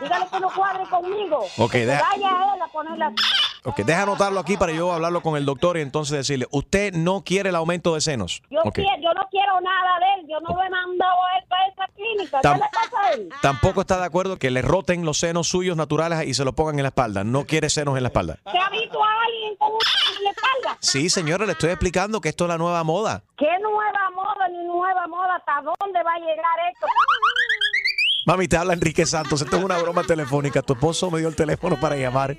[0.00, 1.44] Dígale que no cuadre conmigo.
[1.58, 3.12] Ok, que deja- vaya él a poner la
[3.68, 7.22] Ok, deja anotarlo aquí para yo hablarlo con el doctor y entonces decirle: Usted no
[7.22, 8.42] quiere el aumento de senos.
[8.50, 8.74] Yo, Ok.
[8.76, 10.26] quiero- yo no quiero nada de él.
[10.28, 12.40] Yo no lo he mandado a él para esa clínica.
[12.40, 13.28] Tam- ¿Qué le pasa a él?
[13.42, 16.78] Tampoco está de acuerdo que le roten los senos suyos naturales y se los pongan
[16.78, 17.24] en la espalda.
[17.24, 18.36] No quiere senos en la espalda.
[18.50, 19.78] ¿Se ha visto a alguien con un
[20.18, 20.78] en la espalda?
[20.80, 23.22] Sí, señora, le estoy explicando que esto es la nueva moda.
[23.36, 25.36] ¿Qué nueva moda ni nueva moda?
[25.36, 26.86] ¿Hasta dónde va a llegar esto?
[28.28, 29.40] Mami, te habla Enrique Santos.
[29.40, 30.60] Esto es una broma telefónica.
[30.60, 32.36] Tu esposo me dio el teléfono para llamar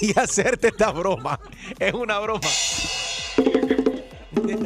[0.00, 1.40] y hacerte esta broma.
[1.80, 2.48] Es una broma.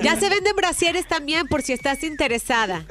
[0.02, 2.84] Ya se venden brasieres también por si estás interesada.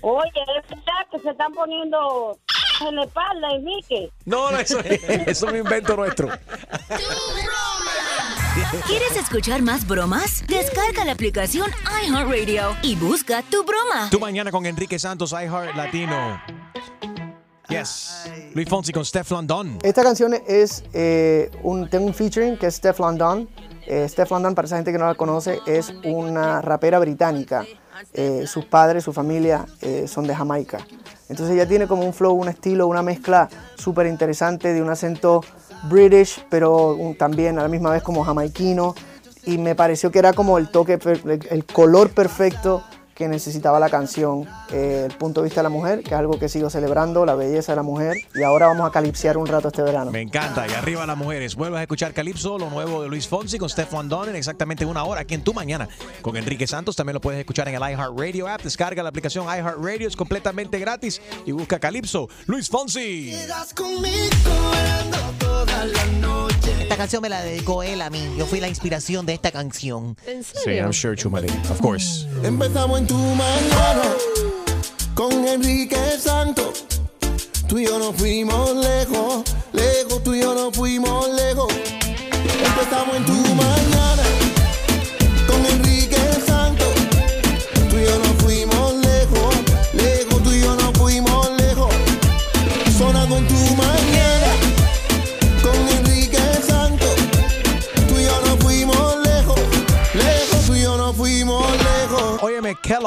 [0.00, 2.36] Oye, es verdad que se están poniendo
[2.80, 4.10] en la espalda, Enrique.
[4.24, 6.28] No, no, eso, eso es un invento nuestro.
[8.86, 10.44] ¿Quieres escuchar más bromas?
[10.46, 11.70] Descarga la aplicación
[12.04, 14.08] iHeartRadio y busca tu broma.
[14.10, 16.40] Tu mañana con Enrique Santos, iHeart Latino.
[17.68, 18.30] Yes.
[18.54, 19.78] Luis Fonsi con Steph London.
[19.82, 23.48] Esta canción es eh, un, tengo un featuring que es Steph London.
[23.86, 27.64] Eh, Steph London, para esa gente que no la conoce, es una rapera británica.
[28.12, 30.86] Eh, sus padres, su familia eh, son de Jamaica.
[31.28, 35.42] Entonces ella tiene como un flow, un estilo, una mezcla súper interesante de un acento
[35.88, 38.94] british, pero también a la misma vez como jamaiquino.
[39.46, 40.98] Y me pareció que era como el toque,
[41.50, 42.82] el color perfecto
[43.14, 46.38] que necesitaba la canción, eh, el punto de vista de la mujer, que es algo
[46.38, 48.16] que sigo celebrando, la belleza de la mujer.
[48.34, 50.10] Y ahora vamos a calipsear un rato este verano.
[50.10, 50.66] Me encanta.
[50.66, 51.54] Y arriba las mujeres.
[51.54, 55.04] Vuelves a escuchar Calypso, lo nuevo de Luis Fonsi con Steph London en exactamente una
[55.04, 55.88] hora aquí en Tu Mañana
[56.22, 56.96] con Enrique Santos.
[56.96, 58.62] También lo puedes escuchar en el iHeartRadio app.
[58.62, 60.08] Descarga la aplicación iHeartRadio.
[60.08, 61.20] Es completamente gratis.
[61.46, 62.28] Y busca Calypso.
[62.46, 63.32] Luis Fonsi.
[66.80, 68.34] Esta canción me la dedicó él a mí.
[68.36, 70.16] Yo fui la inspiración de esta canción.
[70.26, 71.48] ¿En Sí, I'm sure, Chumale.
[71.70, 72.26] Of course.
[72.42, 74.02] Empezamos en tu mañana
[75.14, 76.84] con Enrique Santos.
[77.66, 81.72] Tú y yo nos fuimos lejos, lejos, tú y yo nos fuimos lejos.
[82.64, 83.43] Empezamos en tu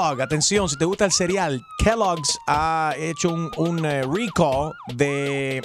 [0.07, 5.61] Kellogg, atención, si te gusta el cereal, Kellogg's ha hecho un, un, eh, recall de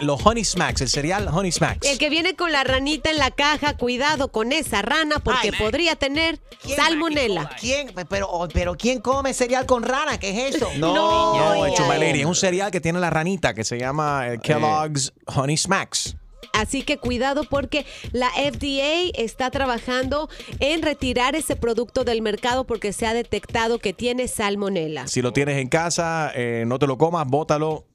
[0.00, 1.84] los Honey Smacks, el cereal Honey Smacks.
[1.88, 5.96] El que viene con la ranita en la caja, cuidado con esa rana porque podría
[5.96, 6.40] tener
[6.76, 7.50] salmonela.
[7.60, 7.92] ¿Quién?
[8.08, 10.18] Pero, oh, pero ¿quién come cereal con rana?
[10.18, 10.70] ¿Qué es eso?
[10.76, 15.12] No, no, Chumaleri, es un cereal que tiene la ranita que se llama eh, Kellogg's
[15.26, 16.16] Honey Smacks.
[16.54, 20.28] Así que cuidado porque la FDA está trabajando
[20.60, 25.06] en retirar ese producto del mercado porque se ha detectado que tiene salmonela.
[25.08, 27.86] Si lo tienes en casa, eh, no te lo comas, bótalo.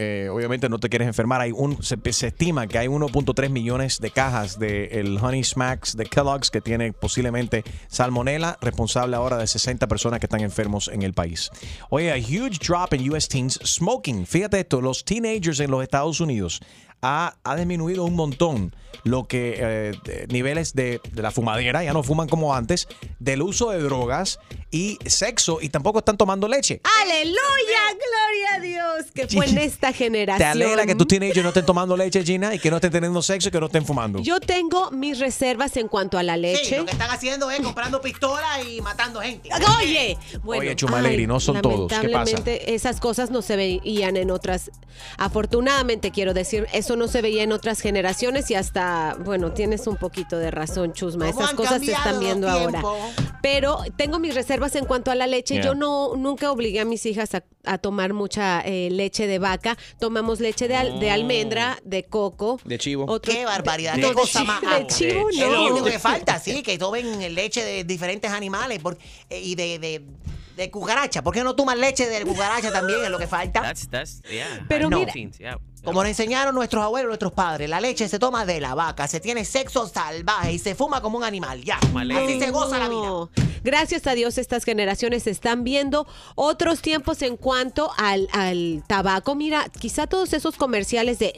[0.00, 1.40] Eh, obviamente no te quieres enfermar.
[1.40, 6.52] Hay un, se, estima que hay 1.3 millones de cajas del Honey Smacks de Kellogg's
[6.52, 11.50] que tiene posiblemente salmonela, responsable ahora de 60 personas que están enfermos en el país.
[11.90, 14.24] Oye, a huge drop in US teens smoking.
[14.24, 16.60] Fíjate esto, los teenagers en los Estados Unidos
[17.02, 21.92] ha, ha disminuido un montón lo que eh, de- niveles de, de la fumadera, ya
[21.92, 22.88] no fuman como antes,
[23.20, 24.38] del uso de drogas
[24.70, 26.80] y sexo y tampoco están tomando leche.
[27.02, 27.36] ¡Aleluya!
[27.92, 29.12] ¡Gloria a Dios!
[29.14, 30.38] Que fue en esta generación.
[30.38, 33.22] ¿Te alegra que tus teenagers no estén tomando leche, Gina, y que no estén teniendo
[33.22, 34.20] sexo y que no estén fumando?
[34.20, 36.76] Yo tengo mis reservas en cuanto a la Sí, leche.
[36.78, 39.48] lo que están haciendo es comprando pistolas y matando gente.
[39.80, 41.88] Oye, bueno, Oye, Chuma Lady, no son todos.
[41.88, 42.02] ¿Qué pasa?
[42.08, 44.70] lamentablemente esas cosas no se veían en otras.
[45.18, 49.96] Afortunadamente, quiero decir, eso no se veía en otras generaciones y hasta, bueno, tienes un
[49.96, 51.26] poquito de razón, Chusma.
[51.30, 52.82] ¿Cómo Esas cosas se están viendo ahora.
[53.42, 55.56] Pero tengo mis reservas en cuanto a la leche.
[55.56, 55.64] Yeah.
[55.64, 59.76] Yo no nunca obligué a mis hijas a, a tomar mucha eh, leche de vaca.
[60.00, 62.58] Tomamos leche de, al- de almendra, de coco.
[62.64, 63.04] De chivo.
[63.06, 64.62] Otro- Qué barbaridad, de- qué de cosa más.
[64.62, 65.50] de chivo, Es no.
[65.50, 68.96] lo único que falta, sí, que tomen leche de diferentes animales por-
[69.28, 70.02] eh, y de, de,
[70.56, 71.22] de cucaracha.
[71.22, 73.04] ¿Por qué no toman leche de cucaracha también?
[73.04, 73.60] Es lo que falta.
[73.60, 74.64] That's, that's, yeah.
[74.70, 75.00] Pero No.
[75.00, 75.58] mira- Yeah.
[75.84, 79.20] Como nos enseñaron nuestros abuelos, nuestros padres, la leche se toma de la vaca, se
[79.20, 81.62] tiene sexo salvaje y se fuma como un animal.
[81.64, 83.00] Ya, así se goza la vida.
[83.06, 83.30] No.
[83.64, 89.34] Gracias a Dios estas generaciones están viendo otros tiempos en cuanto al, al tabaco.
[89.34, 91.32] Mira, quizá todos esos comerciales de...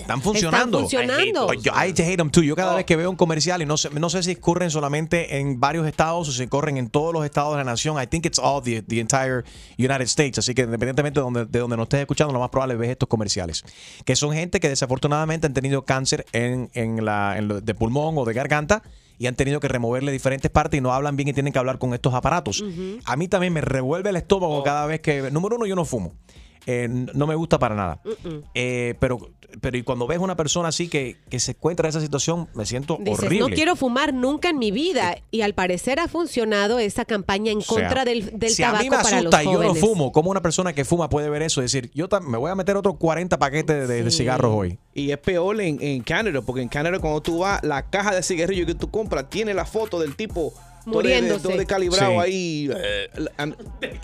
[0.00, 0.78] Están funcionando.
[0.78, 1.46] Están funcionando.
[1.46, 2.42] Pues yo- I hate them too.
[2.42, 5.38] Yo cada vez que veo un comercial y no sé, no sé si corren solamente
[5.38, 8.00] en varios estados o si corren en todos los estados de la nación.
[8.00, 9.44] I think it's all the, the entire
[9.78, 10.38] United States.
[10.38, 12.90] Así que independientemente de donde, de donde nos estés escuchando, lo más probable es ver
[12.90, 13.64] estos comerciales.
[14.04, 18.16] Que son gente que desafortunadamente han tenido cáncer en, en la, en lo- de pulmón
[18.18, 18.82] o de garganta
[19.18, 21.78] y han tenido que removerle diferentes partes y no hablan bien y tienen que hablar
[21.78, 22.64] con estos aparatos.
[23.04, 25.30] A mí también me revuelve el estómago cada vez que...
[25.30, 26.14] Número uno, yo no fumo.
[26.66, 28.00] Eh, no me gusta para nada.
[28.54, 29.18] Eh, pero,
[29.60, 32.66] pero y cuando ves una persona así que, que se encuentra en esa situación, me
[32.66, 33.50] siento Dices, horrible.
[33.50, 35.16] no quiero fumar nunca en mi vida.
[35.30, 38.66] Y al parecer ha funcionado esa campaña en O sea, contra del, del si a
[38.66, 41.08] tabaco mí me para los asusta y yo no fumo, ¿cómo una persona que fuma
[41.08, 44.10] puede ver eso y decir, yo me voy a meter otros 40 paquetes de, de
[44.10, 44.78] cigarros hoy?
[44.94, 48.22] Y es peor en, en Canadá, porque en Canadá cuando tú vas, la caja de
[48.22, 50.52] cigarrillos que tú compras tiene la foto del tipo
[50.86, 51.42] Muriéndose.
[51.42, 52.18] todo descalibrado Sí.
[52.18, 52.70] ahí.
[52.74, 53.10] eh,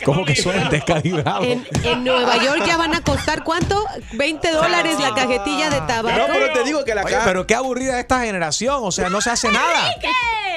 [0.05, 1.43] ¿Cómo que suena descalibrado?
[1.45, 3.83] En, en Nueva York ya van a costar ¿cuánto?
[4.13, 6.17] 20 dólares la cajetilla de tabaco.
[6.19, 7.25] No, pero te digo que la Oye, caja...
[7.25, 9.95] pero qué aburrida esta generación, o sea, no se hace nada.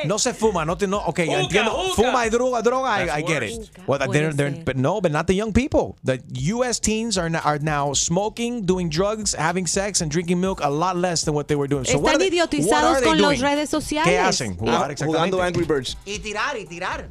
[0.05, 3.25] No se fuma, no te, no, ok, yo entiendo, fuma y droga, droga, I, I
[3.27, 3.69] get it.
[3.85, 5.97] Well, they're- they're- but no, but not the young people.
[6.05, 6.21] The
[6.53, 6.79] U.S.
[6.79, 11.25] teens are, are now smoking, doing drugs, having sex, and drinking milk a lot less
[11.25, 11.83] than what they were doing.
[11.83, 14.09] So what Están are they- what idiotizados are they con las redes sociales.
[14.09, 14.55] ¿Qué hacen?
[14.55, 15.41] Jugar, Jugando exactamente.
[15.43, 15.97] Angry Birds.
[16.09, 17.09] Y tirar, y tirar.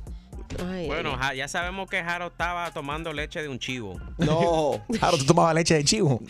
[0.87, 4.01] Bueno, ja- ya sabemos que Jaro estaba tomando leche de un chivo.
[4.19, 4.83] No.
[4.99, 6.21] Claro, tú tomabas leche de chivo.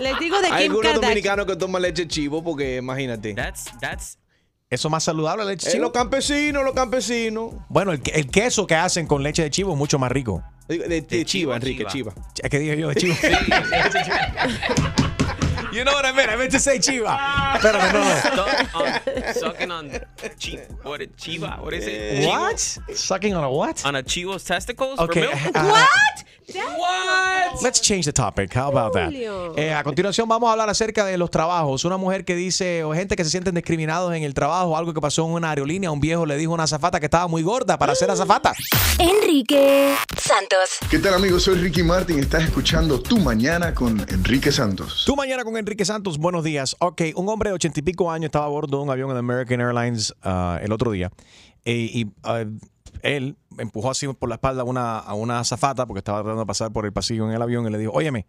[0.00, 1.00] Les digo de Hay Kim algunos Kardashian.
[1.00, 3.34] dominicanos que toman leche chivo porque imagínate.
[3.34, 4.18] That's, that's,
[4.68, 5.84] Eso más saludable, la leche de Eh, chivo.
[5.84, 7.54] los campesinos, los campesinos.
[7.68, 10.42] Bueno, el, que- el queso que hacen con leche de chivo es mucho más rico.
[10.68, 12.12] De, de- de chiva, Enrique, chiva.
[12.42, 13.14] Es que dije yo de chivo.
[15.72, 16.30] You know what I meant?
[16.30, 17.16] I meant to say chiva.
[17.56, 18.02] Espérame, no,
[18.36, 18.86] no.
[19.26, 19.90] On- sucking on
[20.40, 21.60] chi- what it- chiva.
[21.62, 22.26] What is it?
[22.26, 22.58] What?
[22.94, 23.84] Sucking on a what?
[23.86, 25.22] On a chivo's testicles Okay.
[25.26, 25.56] for milk?
[25.56, 26.24] uh, What?
[27.62, 28.54] Let's change the topic.
[28.56, 29.12] How about that?
[29.12, 31.84] Eh, a continuación vamos a hablar acerca de los trabajos.
[31.84, 35.00] Una mujer que dice, o gente que se sienten discriminados en el trabajo, algo que
[35.00, 37.78] pasó en una aerolínea, un viejo le dijo a una azafata que estaba muy gorda
[37.78, 38.52] para ser azafata.
[38.98, 40.78] Enrique Santos.
[40.90, 41.44] ¿Qué tal amigos?
[41.44, 42.18] Soy Ricky Martin.
[42.18, 45.04] Estás escuchando Tu Mañana con Enrique Santos.
[45.06, 46.76] Tú mañana con Enrique Santos, buenos días.
[46.80, 49.18] Ok, un hombre de ochenta y pico años estaba a bordo de un avión de
[49.18, 51.10] American Airlines ah, el otro día
[51.64, 52.44] eh, y ah,
[53.02, 56.46] él empujó así por la espalda a una, a una azafata porque estaba tratando de
[56.46, 58.26] pasar por el pasillo en el avión y le dijo, óyeme,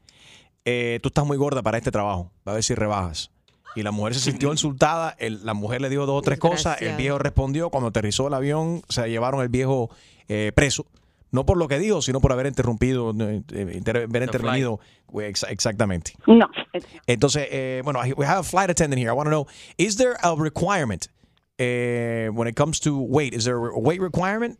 [0.65, 3.31] eh, tú estás muy gorda para este trabajo, va a ver si rebajas.
[3.75, 6.81] Y la mujer se sintió insultada, el- la mujer le dijo dos o tres cosas,
[6.81, 9.89] el viejo respondió, cuando aterrizó el avión se llevaron el viejo
[10.27, 10.85] eh, preso.
[11.31, 13.41] No por lo que dijo, sino por haber interrumpido, eh,
[13.73, 14.79] inter- haber intervenido.
[15.19, 16.13] eh, exa- Exactamente.
[16.27, 16.47] No.
[17.07, 19.09] Entonces, eh, bueno, we have a flight attendant here.
[19.09, 21.07] I want to know, is there a requirement
[21.57, 23.33] eh, when it comes to weight?
[23.33, 24.59] Is there a weight requirement?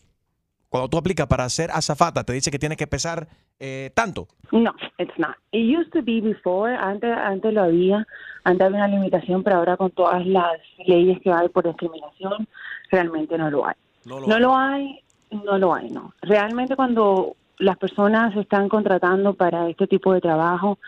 [0.73, 3.27] Cuando tú aplicas para ser azafata, te dice que tienes que pesar
[3.59, 4.27] eh, tanto.
[4.51, 5.35] No, it's not.
[5.51, 8.07] It used to be before, antes, antes lo había,
[8.43, 12.47] antes había una limitación, pero ahora con todas las leyes que hay por discriminación,
[12.89, 13.75] realmente no lo hay.
[14.05, 14.99] No No lo hay,
[15.45, 16.15] no lo hay, no.
[16.23, 20.79] Realmente cuando las personas se están contratando para este tipo de trabajo,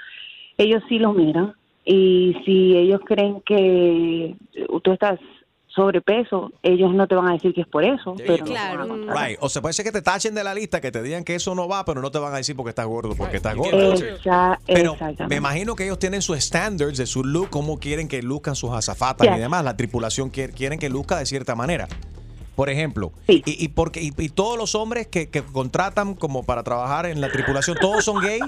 [0.57, 1.53] ellos sí lo miran
[1.85, 4.35] y si ellos creen que
[4.81, 5.19] tú estás
[5.75, 9.27] sobrepeso, ellos no te van a decir que es por eso, pero no a contratar.
[9.27, 9.37] Right.
[9.41, 11.53] O sea, puede ser que te tachen de la lista, que te digan que eso
[11.53, 13.93] no va, pero no te van a decir porque estás gordo, porque estás gordo.
[14.65, 14.95] Pero
[15.27, 18.71] me imagino que ellos tienen sus standards de su look, cómo quieren que luzcan sus
[18.71, 19.63] azafatas y demás.
[19.63, 21.87] La tripulación quiere- quieren que luzca de cierta manera.
[22.55, 26.63] Por ejemplo, y, y porque y, y todos los hombres que, que contratan como para
[26.63, 28.39] trabajar en la tripulación, todos son gay.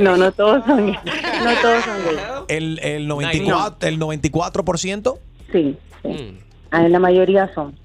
[0.00, 0.98] No, no todos son gays.
[1.04, 2.20] No todos son gays.
[2.48, 5.18] El, el 94%, el 94%.
[5.54, 6.38] Sí, sí.
[6.72, 7.78] Ah, La mayoría son.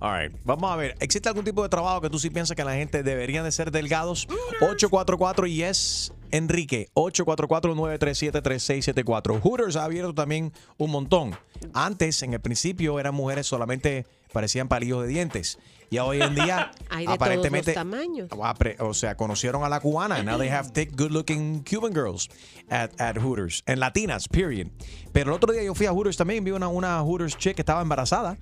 [0.00, 0.32] All right.
[0.44, 3.04] Vamos a ver, ¿existe algún tipo de trabajo que tú sí piensas que la gente
[3.04, 4.26] debería de ser delgados?
[4.60, 9.40] 844 yes Enrique 844-937-3674.
[9.40, 11.34] Hooters ha abierto también un montón.
[11.72, 15.58] Antes, en el principio, eran mujeres solamente parecían palillos de dientes.
[15.90, 18.78] Y hoy en día, Hay de aparentemente, todos los tamaños.
[18.80, 20.22] o sea, conocieron a la cubana.
[20.22, 22.28] Now they have thick, good-looking Cuban girls
[22.68, 23.62] at, at Hooters.
[23.66, 24.68] En latinas, period.
[25.12, 27.62] Pero el otro día yo fui a Hooters también, vi una, una Hooters chick que
[27.62, 28.38] estaba embarazada.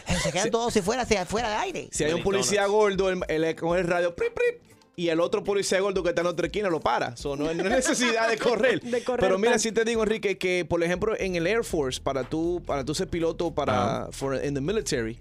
[0.07, 1.89] Eh, Se quedan todos si fuera, si fuera de aire.
[1.91, 4.63] Si hay un policía gordo, él, él con el radio, prip, prip,
[4.97, 7.17] y el otro policía gordo que está en otra esquina lo para.
[7.17, 8.81] So, no, hay- necesidad de correr.
[8.81, 12.01] De correr Pero mira, si te digo, Enrique, que por ejemplo en el Air Force,
[12.01, 15.19] para tú, para tú ser piloto para for, in the military,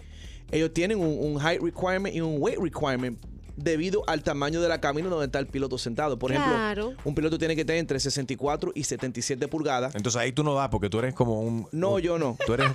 [0.51, 3.17] ellos tienen un, un height requirement y un weight requirement
[3.55, 6.17] debido al tamaño de la cabina donde está el piloto sentado.
[6.17, 6.93] Por ejemplo, Claro.
[7.03, 9.93] un piloto tiene que tener entre 64 y 77 pulgadas.
[9.95, 11.67] Entonces ahí tú no das porque tú eres como un.
[11.71, 12.35] No, un- yo no.
[12.47, 12.67] Tú eres.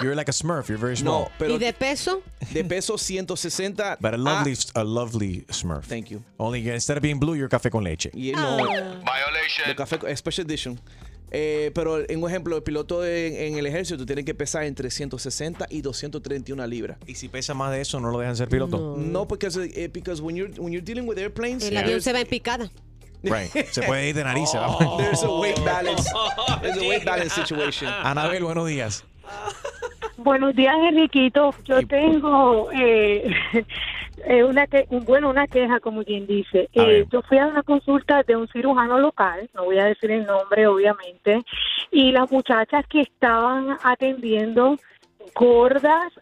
[0.00, 0.68] You're like a Smurf.
[0.68, 1.24] You're very small.
[1.24, 2.22] No, pero ¿Y de peso?
[2.52, 5.86] de peso 160 But a a- lovely, a lovely Smurf.
[5.86, 6.22] Thank you.
[6.38, 8.10] Only instead of being blue, you're café con leche.
[8.14, 9.68] Y no, Violation.
[9.68, 10.80] de café Special Edition.
[11.30, 14.90] Eh, pero en un ejemplo, el piloto en, en el ejército tiene que pesar entre
[14.90, 16.96] 160 y 231 libras.
[17.06, 18.96] Y si pesa más de eso, no lo dejan ser piloto.
[18.96, 22.20] No, porque eh, because when you're when you're dealing with airplanes, El avión se va
[22.20, 22.70] en picada.
[23.22, 23.50] Right.
[23.72, 24.50] Se puede ir de nariz.
[24.54, 24.96] Oh.
[24.98, 26.08] there's a weight balance.
[26.62, 27.88] There's a weight balance situation.
[27.88, 29.04] Anabel, buenos días.
[30.16, 31.54] Buenos días, Enriquito.
[31.64, 33.30] Yo tengo eh,
[34.24, 36.68] eh, una que, bueno, una queja, como quien dice.
[36.72, 40.26] Eh, yo fui a una consulta de un cirujano local, no voy a decir el
[40.26, 41.44] nombre, obviamente,
[41.92, 44.76] y las muchachas que estaban atendiendo
[45.34, 46.12] gordas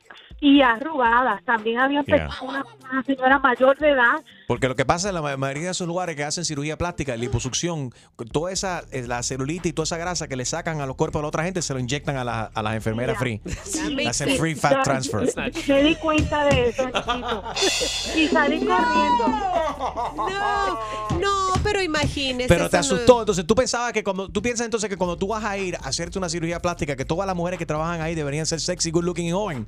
[0.40, 1.42] y arrugadas.
[1.44, 2.28] También había Yeah.
[2.42, 5.70] una, una señora mayor de edad Porque lo que pasa en la ma- mayoría de
[5.70, 7.92] esos lugares que hacen cirugía plástica, liposucción,
[8.32, 11.20] toda esa, eh, la celulitis y toda esa grasa que le sacan a los cuerpos
[11.20, 13.40] de la otra gente, se lo inyectan a, la- a las enfermeras free.
[13.90, 15.32] Le hacen free fat Ya, transfer.
[15.68, 17.42] Me di cuenta de eso, Enriquito.
[18.16, 19.26] y salí corriendo.
[20.16, 22.48] No, no, pero imagínese.
[22.48, 23.20] Pero te no- asustó.
[23.20, 25.78] Entonces tú pensabas que cuando tú piensas entonces que cuando tú vas a ir a
[25.80, 29.04] hacerte una cirugía plástica, que todas las mujeres que trabajan ahí deberían ser sexy, good
[29.04, 29.66] looking y joven.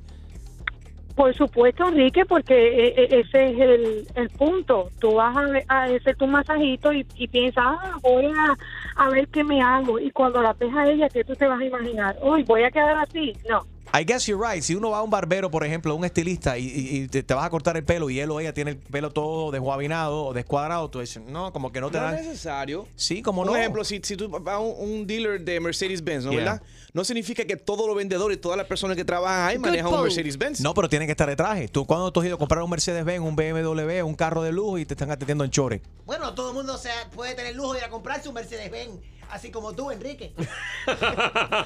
[1.15, 4.89] Por supuesto, Enrique, porque eh, eh, ese es el, el punto.
[4.99, 5.35] Tú vas
[5.67, 8.57] a, hacer tu masajito y, piensas, ah, voy a,
[8.95, 9.99] a ver qué me hago.
[9.99, 12.17] Y cuando la ves ella, ¿qué tú te vas a imaginar?
[12.21, 13.33] Uy, voy a quedar así.
[13.49, 13.65] No.
[13.91, 14.61] I guess you're right.
[14.61, 17.43] Si uno va a un barbero, por ejemplo, un estilista, y, y- te, te vas
[17.45, 20.89] a cortar el pelo y él o ella tiene el pelo todo desguabinado o descuadrado,
[20.89, 22.15] tú dices, no, como que no te No dan.
[22.15, 22.87] es necesario.
[22.95, 23.55] Sí, como no.
[23.55, 26.31] ejemplo, si, si tú vas a un, un dealer de Mercedes-Benz, ¿no?
[26.31, 26.39] Yeah.
[26.39, 26.61] ¿verdad?
[26.93, 30.03] No significa que todos los vendedores y todas las personas que trabajan ahí manejan un
[30.03, 30.61] Mercedes-Benz.
[30.61, 31.67] No, pero tienen que estar de traje.
[31.67, 34.77] Tú cuando tú has ido a comprar un Mercedes-Benz, un BMW, un carro de lujo
[34.77, 35.81] y te están atendiendo en chores.
[36.05, 38.99] Bueno, todo el mundo se puede tener lujo de ir a comprarse un Mercedes-Benz,
[39.29, 40.33] así como tú, Enrique.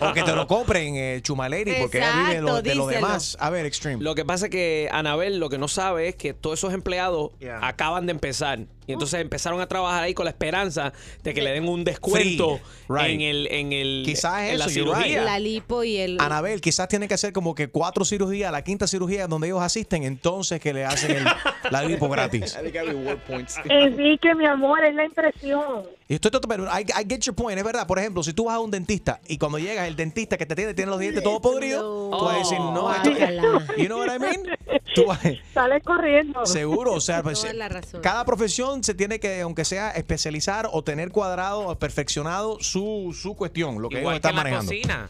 [0.01, 2.87] O que te lo compren, eh, Chumaleri, porque ella vive de lo, de lo díselo.
[2.87, 3.37] demás.
[3.39, 4.03] A ver, Extreme.
[4.03, 7.31] Lo que pasa es que Anabel lo que no sabe es que todos esos empleados
[7.39, 7.59] Yeah.
[7.65, 8.59] acaban de empezar.
[8.87, 10.91] Y entonces empezaron a trabajar ahí con la esperanza
[11.23, 12.95] de que le den un descuento Free.
[12.97, 13.13] Right.
[13.15, 15.03] en el en el Quizás en la you're right.
[15.03, 15.23] cirugía.
[15.23, 16.19] La lipo y el.
[16.19, 20.03] Anabel, quizás tiene que hacer como que cuatro cirugías, la quinta cirugía donde ellos asisten,
[20.03, 21.25] entonces que le hacen el,
[21.71, 22.57] la lipo gratis.
[22.61, 23.55] Reward points.
[23.65, 25.83] Enrique, mi amor, es la impresión.
[26.07, 27.87] Y estoy todo, pero I, I get your point, es verdad.
[27.87, 30.55] Por ejemplo, si tú vas a un dentista y cuando llegas el dentista que te
[30.55, 33.09] tiene, tiene los dientes todos podridos, tú vas a decir, no, esto,
[33.77, 34.43] you know what I mean?
[34.93, 35.19] Tú vas-
[35.53, 36.45] Sale corriendo.
[36.45, 38.01] seguro, o sea, pues, Toda la razón.
[38.01, 43.35] cada profesión se tiene que, aunque sea especializar o tener cuadrado o perfeccionado su, su
[43.35, 44.71] cuestión, lo que ellos Igual que están la manejando.
[44.71, 45.09] cocina.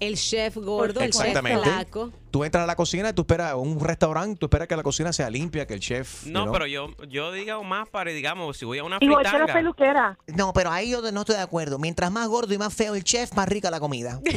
[0.00, 1.62] El chef gordo, el chef Exactamente.
[1.70, 2.10] flaco.
[2.30, 5.12] Tú entras a la cocina y tú esperas, un restaurante, tú esperas que la cocina
[5.12, 6.24] sea limpia, que el chef.
[6.24, 6.52] you No, know.
[6.52, 10.16] pero yo, yo digo más para, digamos, si voy a una Igual que la peluquera.
[10.28, 11.78] No, pero ahí yo no estoy de acuerdo.
[11.80, 14.20] Mientras más gordo y más feo el chef, más rica la comida.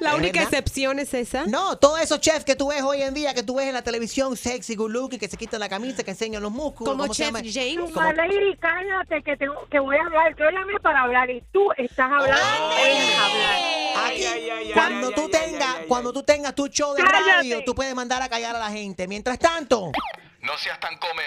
[0.00, 0.42] La ¿Es única verdad?
[0.54, 1.46] excepción es esa.
[1.46, 3.82] No, todos esos chefs que tú ves hoy en día, que tú ves en la
[3.82, 6.92] televisión, sexy, good looking, que se quitan la camisa, que enseñan los músculos.
[6.92, 7.40] Como ¿cómo se Chef llama?
[7.50, 7.92] James.
[7.92, 10.36] Como- Lady, cállate que, te, que voy a hablar.
[10.38, 12.34] Yo llamé para hablar y tú estás hablando.
[12.34, 14.11] Hablar.
[14.12, 17.32] Aquí, cuando tú tengas, cuando tú tengas tu show de Cállate.
[17.32, 19.06] radio, tú puedes mandar a callar a la gente.
[19.08, 19.92] Mientras tanto,
[20.40, 21.22] No seas tan come.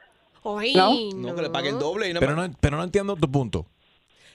[0.45, 0.93] ¿No?
[1.15, 2.09] No, que le pague el doble.
[2.09, 3.67] Y no Pero no, pero no entiendo tu punto.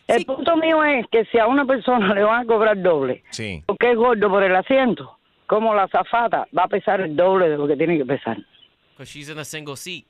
[0.08, 3.64] El punto mío es que si a una persona le van a cobrar doble, Sí.
[3.66, 5.18] porque es gordo por el asiento,
[5.48, 8.38] como la zafata va a pesar el doble de lo que tiene que pesar.
[8.92, 10.06] Because she's in a single seat.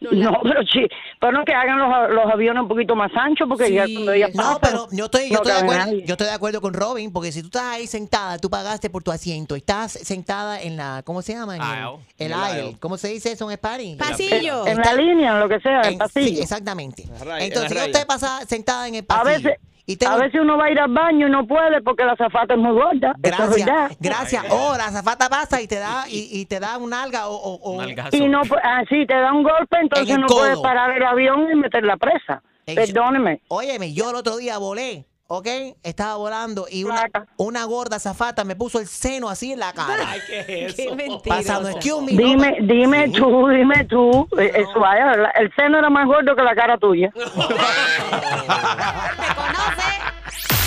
[0.00, 0.86] No, pero sí,
[1.20, 4.28] pero no que hagan los, los aviones un poquito más anchos porque ya cuando ella
[4.28, 6.72] no, pasa, pero yo estoy, yo, no estoy de acuerdo, yo estoy de acuerdo con
[6.72, 10.78] Robin, porque si tú estás ahí sentada, tú pagaste por tu asiento, estás sentada en
[10.78, 11.56] la, ¿cómo se llama?
[11.56, 11.98] En el, Aisle.
[12.18, 12.60] el aisle.
[12.62, 12.78] aisle.
[12.80, 13.98] ¿Cómo se dice eso en?
[13.98, 14.66] Pasillo.
[14.66, 16.28] En la línea, en lo que sea, en el pasillo.
[16.36, 17.04] Sí, exactamente.
[17.22, 18.06] raya, Entonces, en si la usted raya.
[18.06, 19.48] pasa sentada en el A pasillo.
[19.50, 19.60] veces,
[19.92, 22.16] y tengo- a veces uno va a ir al baño y no puede porque la
[22.16, 23.14] zafata es muy gorda.
[23.22, 23.66] Es.
[23.66, 24.44] Gracias, gracias.
[24.50, 27.72] Oh, la zafata pasa y te da y, y te da un alga o, o-
[27.72, 27.82] o-
[28.16, 31.50] Y no, pu- así te da un golpe, entonces En no puedes parar el avión
[31.50, 32.42] y meter la presa.
[32.74, 33.40] Perdóneme.
[33.48, 35.46] Óyeme, yo el otro día volé, ¿ok?
[35.84, 40.04] Estaba volando y una, una gorda zafata me puso el seno así en la cara.
[40.08, 40.96] Ay, ¿qué es Qué eso?
[40.96, 41.22] mentiroso.
[41.28, 42.12] Pasando, excuse me.
[42.12, 43.12] Dime, me- dime Sí.
[43.12, 44.28] tú, dime tú.
[44.38, 47.12] eh, Eso vaya, la- el seno era más gordo que la cara tuya.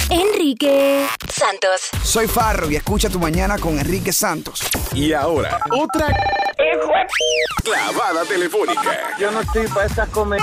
[0.10, 1.90] Enrique Santos.
[2.04, 4.62] Soy Farro y escucha tu mañana con Enrique Santos.
[4.94, 6.08] Y ahora, otra
[7.64, 8.82] clavada telefónica
[9.20, 10.40] Yo no estoy para estas comer.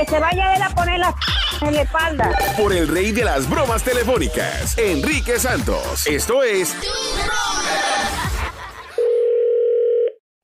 [0.00, 1.14] Que se vaya él a poner la
[1.60, 2.30] en la espalda.
[2.56, 6.06] por el rey de las bromas telefónicas, Enrique Santos.
[6.06, 6.74] Esto es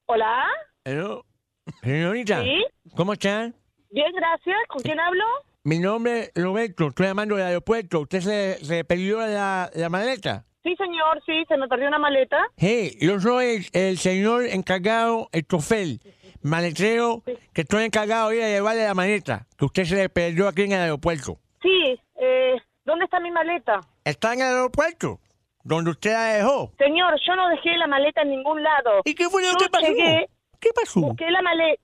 [0.09, 0.44] Hola.
[0.84, 1.24] Hello.
[1.82, 2.64] Señorita, ¿Sí?
[2.94, 3.54] ¿cómo están?
[3.90, 4.57] Bien, gracias.
[4.68, 5.24] ¿Con quién hablo?
[5.64, 8.00] Mi nombre es Roberto, estoy llamando del aeropuerto.
[8.00, 10.44] ¿Usted se, se perdió la, la maleta?
[10.62, 12.36] Sí, señor, sí, se me perdió una maleta.
[12.59, 15.98] Sí, yo soy el, el señor encargado, el chofer,
[16.47, 17.22] maletero,
[17.53, 20.62] que estoy encargado de ir a llevarle la maleta, que usted se le perdió aquí
[20.62, 21.38] en el aeropuerto.
[21.62, 23.80] Sí, eh, ¿dónde está mi maleta?
[24.05, 25.18] ¿Está en el aeropuerto?
[25.64, 26.72] ¿Donde usted la dejó?
[26.78, 29.01] Señor, yo no dejé la maleta en ningún lado.
[29.05, 29.86] ¿Y qué fue lo Yo que pasó?
[29.86, 30.28] llegué,
[30.61, 31.01] ¿Qué pasó?
[31.01, 31.82] Busqué la maleta,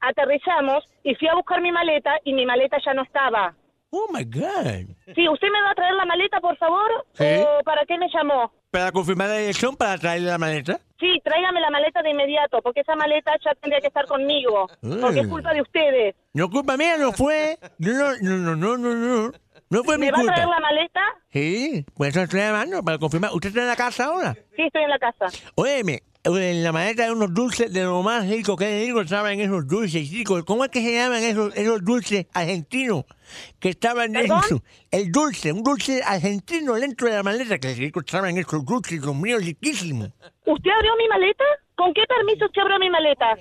[0.00, 3.54] aterrizamos y fui a buscar mi maleta y mi maleta ya no estaba.
[3.90, 4.94] Oh my God.
[5.14, 6.88] Sí, ¿usted me va a traer la maleta, por favor?
[7.14, 7.24] Sí.
[7.24, 8.52] ¿O para qué me llamó?
[8.70, 10.78] ¿Para confirmar la dirección para traerle la maleta?
[11.00, 14.68] Sí, tráigame la maleta de inmediato, porque esa maleta ya tendría que estar conmigo.
[15.00, 15.30] Porque es Mm.
[15.30, 16.14] culpa de ustedes.
[16.34, 17.58] No culpa mía, no fue.
[17.78, 19.32] No, no, no, no, no, no.
[19.70, 20.34] No fue mi ¿Me va a culpa.
[20.34, 21.00] traer la maleta?
[21.32, 23.30] Sí, pues eso estoy llamando para confirmar.
[23.32, 24.34] ¿Usted está en la casa ahora?
[24.56, 25.26] Sí, estoy en la casa.
[25.54, 28.84] Óyeme, en la maleta hay unos dulces de lo más rico que hay.
[28.86, 30.44] Digo, saben esos dulces, chicos.
[30.44, 33.04] ¿Cómo es que se llaman esos, esos dulces argentinos
[33.58, 34.40] que estaban ¿Perdón?
[34.40, 34.62] dentro?
[34.90, 37.58] El dulce, un dulce argentino dentro de la maleta.
[37.58, 40.10] Que ricos saben esos dulces, los míos, riquísimos.
[40.44, 41.44] ¿Usted abrió mi maleta?
[41.74, 43.36] ¿Con qué permiso usted abrió mi maleta?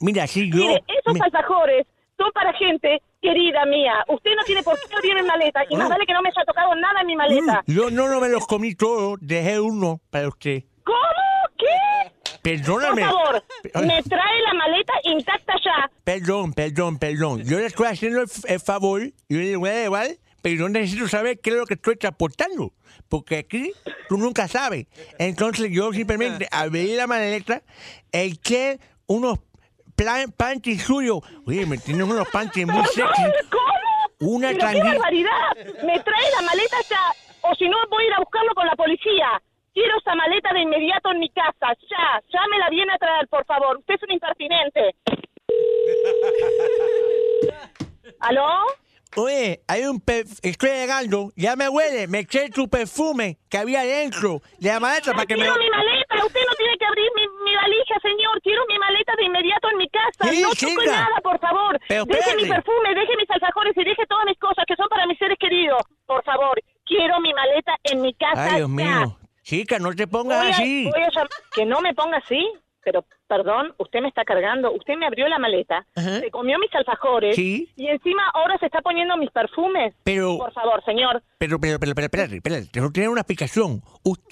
[0.00, 0.56] Mira, sí, yo...
[0.58, 1.86] Mire, esos me- alfajores
[2.18, 3.94] son para gente querida mía.
[4.08, 6.44] Usted no tiene por qué abrir mi maleta y más vale que no me haya
[6.44, 7.62] tocado nada en mi maleta.
[7.66, 10.64] Yo no, no me los comí todos, dejé uno para usted.
[10.84, 10.98] ¿Cómo?
[11.62, 12.38] ¿Qué?
[12.42, 13.02] Perdóname.
[13.02, 13.44] Por favor,
[13.86, 15.90] me trae la maleta intacta ya.
[16.04, 17.44] Perdón, perdón, perdón.
[17.44, 20.08] Yo le estoy haciendo el, el favor y yo le voy a llevar
[20.42, 22.72] pero yo necesito saber qué es lo que estoy transportando.
[23.08, 23.72] Porque aquí
[24.08, 24.86] tú nunca sabes.
[25.16, 27.62] Entonces yo simplemente abrí la maleta,
[28.10, 29.38] eché unos
[29.94, 31.20] plan- panties suyos.
[31.46, 33.22] Oye, me tienen unos panties muy sexy.
[34.18, 35.54] Una ¡Pero qué barbaridad!
[35.84, 37.00] Me trae la maleta ya,
[37.42, 39.40] o si no voy a ir a buscarlo con la policía.
[39.72, 42.20] Quiero esa maleta de inmediato en mi casa, ya.
[42.32, 43.78] Ya me la viene a traer, por favor.
[43.78, 44.94] Usted es un impertinente.
[48.20, 48.48] ¿Aló?
[49.16, 50.02] Oye, hay un
[50.42, 55.12] estoy llegando, ya me huele, me eché tu perfume que había dentro de la maleta
[55.12, 55.42] para que me...
[55.42, 56.24] Quiero mi maleta.
[56.24, 58.40] Usted no tiene que abrir mi, mi valija, señor.
[58.42, 60.30] Quiero mi maleta de inmediato en mi casa.
[60.30, 61.78] Sí, no toque nada, por favor.
[61.88, 62.62] Pero deje mi espérate.
[62.62, 65.82] perfume, deje mis alfajores y deje todas mis cosas que son para mis seres queridos.
[66.06, 68.44] Por favor, quiero mi maleta en mi casa.
[68.44, 69.18] Ay, Dios mío.
[69.42, 70.84] Chica, no te pongas Voy a- así.
[70.84, 71.10] voy a
[71.54, 72.46] que no me ponga así,
[72.84, 74.72] pero perdón, usted me está cargando.
[74.72, 77.70] Usted me abrió la maleta, se comió mis alfajores Sí.
[77.76, 79.94] y encima ahora se está poniendo mis perfumes.
[80.04, 81.22] Pero- Por favor, señor.
[81.38, 83.82] Pero, pero, pero, pero, espérate, espérate, tengo que tener una explicación.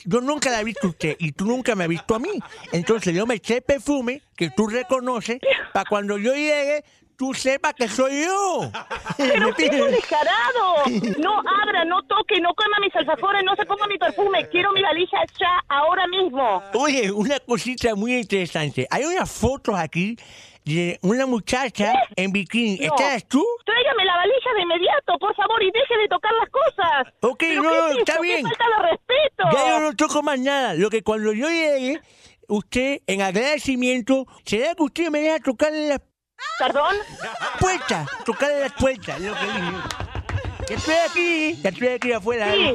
[0.05, 2.31] Yo nunca la he visto a usted y tú nunca me has visto a mí.
[2.73, 5.39] Entonces yo me eché perfume que tú reconoces
[5.73, 6.85] para cuando yo llegue,
[7.21, 8.71] tú sepas que soy yo.
[9.19, 10.87] Pero ¿Me usted es un descarado.
[11.19, 14.49] No abra, no toque, no coma mis alfajores, no se ponga mi perfume.
[14.49, 16.63] Quiero mi valija ya, ahora mismo.
[16.73, 18.87] Oye, una cosita muy interesante.
[18.91, 20.17] Hay unas fotos aquí
[20.65, 22.79] de una muchacha en bikini.
[22.79, 22.95] No.
[22.95, 23.45] ¿Estás tú?
[23.67, 27.15] Tráigame la valija de inmediato, por favor, y deje de tocar las cosas.
[27.21, 28.15] Ok, ¿Pero no, qué no, es está?
[28.15, 28.43] ¡Qué bien.
[28.45, 29.45] falta de respeto!
[29.53, 30.73] Ya yo no toco más nada.
[30.73, 32.01] Lo que cuando yo llegue,
[32.49, 36.01] usted, en agradecimiento, ¿será que usted me deja tocarle las
[36.59, 36.95] ¿Perdón?
[37.59, 38.09] puertas?
[38.25, 39.35] Tocarle las puertas, lo
[40.67, 42.53] que estoy aquí, que estoy aquí afuera.
[42.53, 42.75] Sí.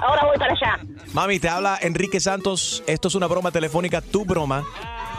[0.00, 0.78] Ahora voy para allá.
[1.12, 2.82] Mami, te habla Enrique Santos.
[2.86, 4.64] Esto es una broma telefónica, tu broma.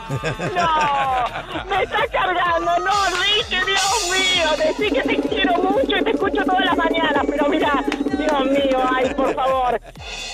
[0.08, 4.56] No, me está cargando, no, Enrique, Dios mío.
[4.56, 7.84] Decí que te quiero mucho y te escucho todas las mañanas, pero mira,
[8.16, 9.80] Dios mío, ay, por favor.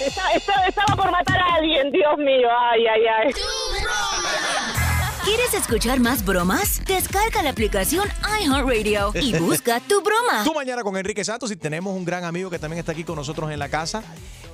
[0.00, 3.34] Estaba por matar a alguien, Dios mío, ay, ay, ay.
[5.34, 6.80] ¿Quieres escuchar más bromas?
[6.86, 8.08] Descarga la aplicación
[8.40, 10.44] iHeartRadio y busca tu broma.
[10.44, 13.16] Tú mañana con Enrique Santos y tenemos un gran amigo que también está aquí con
[13.16, 14.04] nosotros en la casa.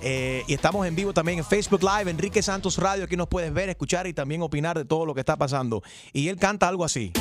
[0.00, 3.04] Eh, y estamos en vivo también en Facebook Live, Enrique Santos Radio.
[3.04, 5.82] Aquí nos puedes ver, escuchar y también opinar de todo lo que está pasando.
[6.14, 7.12] Y él canta algo así.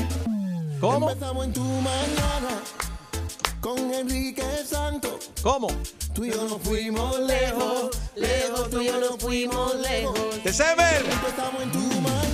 [0.79, 1.09] ¿Cómo?
[1.09, 2.61] Empezamos en tu mañana
[3.59, 5.31] con Enrique Santos.
[5.43, 5.67] ¿Cómo?
[6.13, 10.43] Tú y yo nos fuimos lejos, lejos, tú y yo nos fuimos lejos.
[10.45, 11.05] ¡December!
[11.11, 12.29] Empezamos en tu mañana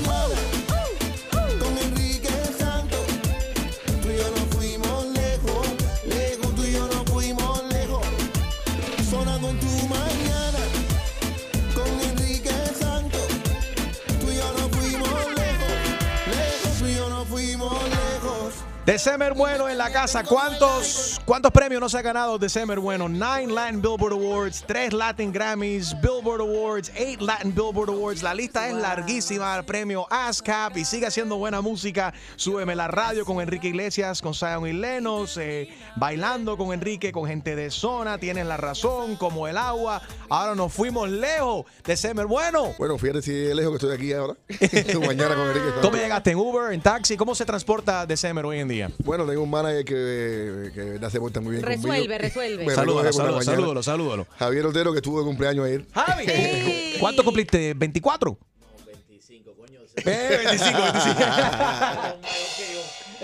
[18.86, 20.24] December Bueno en la casa.
[20.24, 23.10] ¿Cuántos, ¿Cuántos premios no se ha ganado December Bueno?
[23.10, 28.22] Nine Latin Billboard Awards, tres Latin Grammys, Billboard Awards, eight Latin Billboard Awards.
[28.22, 29.58] La lista es larguísima.
[29.58, 32.14] El premio ASCAP y sigue haciendo buena música.
[32.36, 37.26] Súbeme la radio con Enrique Iglesias, con Zion y Lenos, eh, bailando con Enrique, con
[37.26, 38.20] gente de zona.
[38.20, 40.00] Tienes la razón, como el agua.
[40.30, 41.66] Ahora nos fuimos lejos.
[41.84, 42.76] December Bueno.
[42.78, 44.36] Bueno, fíjate si es lejos que estoy aquí ahora.
[45.08, 45.70] Mañana con Enrique.
[45.82, 47.18] ¿Cómo llegaste en Uber, en taxi?
[47.18, 48.75] ¿Cómo se transporta December hoy en día?
[49.04, 52.18] Bueno, tengo un manager que, que de verdad se porta muy bien Resuelve, conmigo.
[52.18, 52.66] resuelve.
[52.66, 54.28] Me Salúdalo, salúdalo, salúdalo, salúdalo.
[54.38, 55.86] Javier Otero, que estuvo de cumpleaños ayer.
[55.94, 56.26] Javi,
[57.00, 57.76] ¿cuánto cumpliste?
[57.76, 58.38] ¿24?
[58.86, 59.80] 25, coño.
[59.98, 61.20] Eh, 25, 25.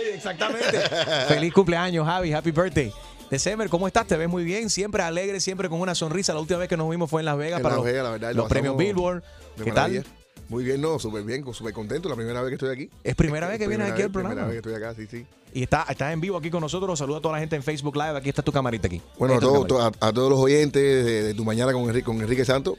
[0.16, 0.80] Exactamente.
[1.28, 2.34] Feliz cumpleaños, Javi.
[2.34, 2.92] Happy birthday.
[3.30, 4.06] December, ¿cómo estás?
[4.08, 6.34] Te ves muy bien, siempre alegre, siempre con una sonrisa.
[6.34, 8.10] La última vez que nos vimos fue en Las Vegas En para Las los, la
[8.12, 9.24] verdad, los lo premios Billboard.
[9.58, 10.04] de ¿Qué maravilla.
[10.04, 10.12] tal?
[10.52, 12.10] Muy bien, no, súper bien, súper contento.
[12.10, 12.90] La primera vez que estoy aquí.
[13.06, 14.36] Es primera vez que vienes aquí al programa.
[14.36, 15.26] Primera vez que estoy acá, sí, sí.
[15.54, 17.00] Y está, estás en vivo aquí con nosotros.
[17.00, 18.18] Saluda a toda la gente en Facebook Live.
[18.18, 19.02] Aquí está tu camarita aquí.
[19.18, 20.06] Bueno, a, está camarita.
[20.06, 22.76] a, a todos los oyentes de, de Tu Mañana con Enrique, con Enrique Santos.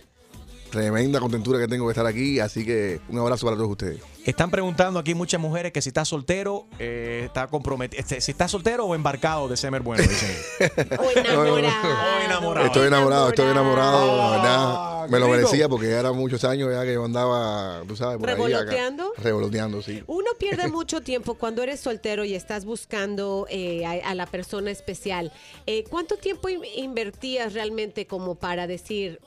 [0.72, 4.00] Tremenda contentura que tengo de estar aquí, así que un abrazo para todos ustedes.
[4.24, 8.02] Están preguntando aquí muchas mujeres que si estás soltero, eh, está comprometido.
[8.20, 10.34] Si estás soltero o embarcado de Semer Bueno, dicen.
[10.98, 11.92] O enamorado.
[12.18, 12.66] O enamorado.
[12.66, 15.08] Estoy enamorado, estoy enamorado, la verdad.
[15.10, 18.30] Me lo merecía porque ya eran muchos años ya que yo andaba, tú sabes, por
[18.30, 18.34] ahí.
[18.34, 19.12] acá, ¿Revoloteando?
[19.18, 20.02] Revoloteando, sí.
[20.06, 24.70] Uno pierde mucho tiempo cuando eres soltero y estás buscando eh, a, a la persona
[24.70, 25.32] especial.
[25.66, 29.20] Eh, ¿Cuánto tiempo in- invertías realmente como para decir,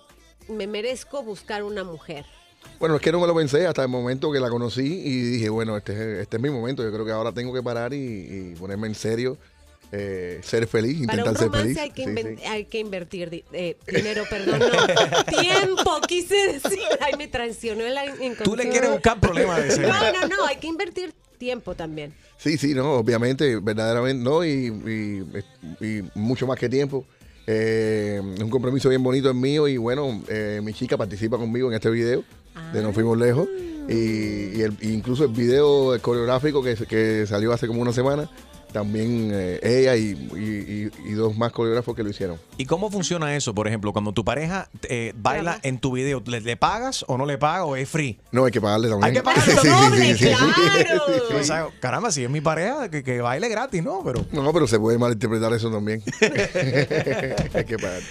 [0.50, 2.26] me merezco buscar una mujer?
[2.80, 5.50] Bueno, es que no me lo pensé hasta el momento que la conocí y dije,
[5.50, 6.84] bueno, este, es- este es mi momento.
[6.84, 9.38] Yo creo que ahora tengo que parar y, y ponerme en serio,
[9.92, 11.78] eh, ser feliz, Para intentar un ser feliz.
[11.78, 12.46] hay que, Sí, inven- sí.
[12.46, 15.26] hay que invertir di- eh, dinero, perdón, no.
[15.42, 16.80] Tiempo, quise decir.
[17.02, 18.44] Ay, me traicionó el inconsciente.
[18.44, 19.82] Tú le quieres buscar problemas de ese.
[19.84, 22.14] No, no, no, hay que invertir tiempo también.
[22.38, 24.68] Sí, sí, no, obviamente, verdaderamente, no, y,
[25.82, 27.06] y- y mucho más que tiempo.
[27.48, 31.68] Eh, es un compromiso bien bonito es mío y bueno, eh, mi chica participa conmigo
[31.70, 32.24] en este video
[32.74, 33.48] de Nos Fuimos Lejos.
[33.88, 38.28] Y, y el- incluso el video coreográfico que, que salió hace como una semana,
[38.76, 42.38] también eh, ella y, y- y- y dos más coreógrafos que lo hicieron.
[42.58, 46.22] ¿Y cómo funciona eso, por ejemplo, cuando tu pareja eh, baila en tu video?
[46.26, 48.20] ¿Le, le pagas o no le pagas o es free?
[48.34, 49.06] No, hay que pagarle también.
[49.06, 50.26] Hay que pagarle Sí, sí, doble, sí, sí, sí.
[50.26, 50.54] claro.
[51.08, 51.34] Sí, sí.
[51.36, 54.02] O sea, caramba, si es mi pareja, que, que baile gratis, ¿no?
[54.04, 56.04] Pero No, pero se puede malinterpretar eso también.
[57.54, 58.02] hay que pagar.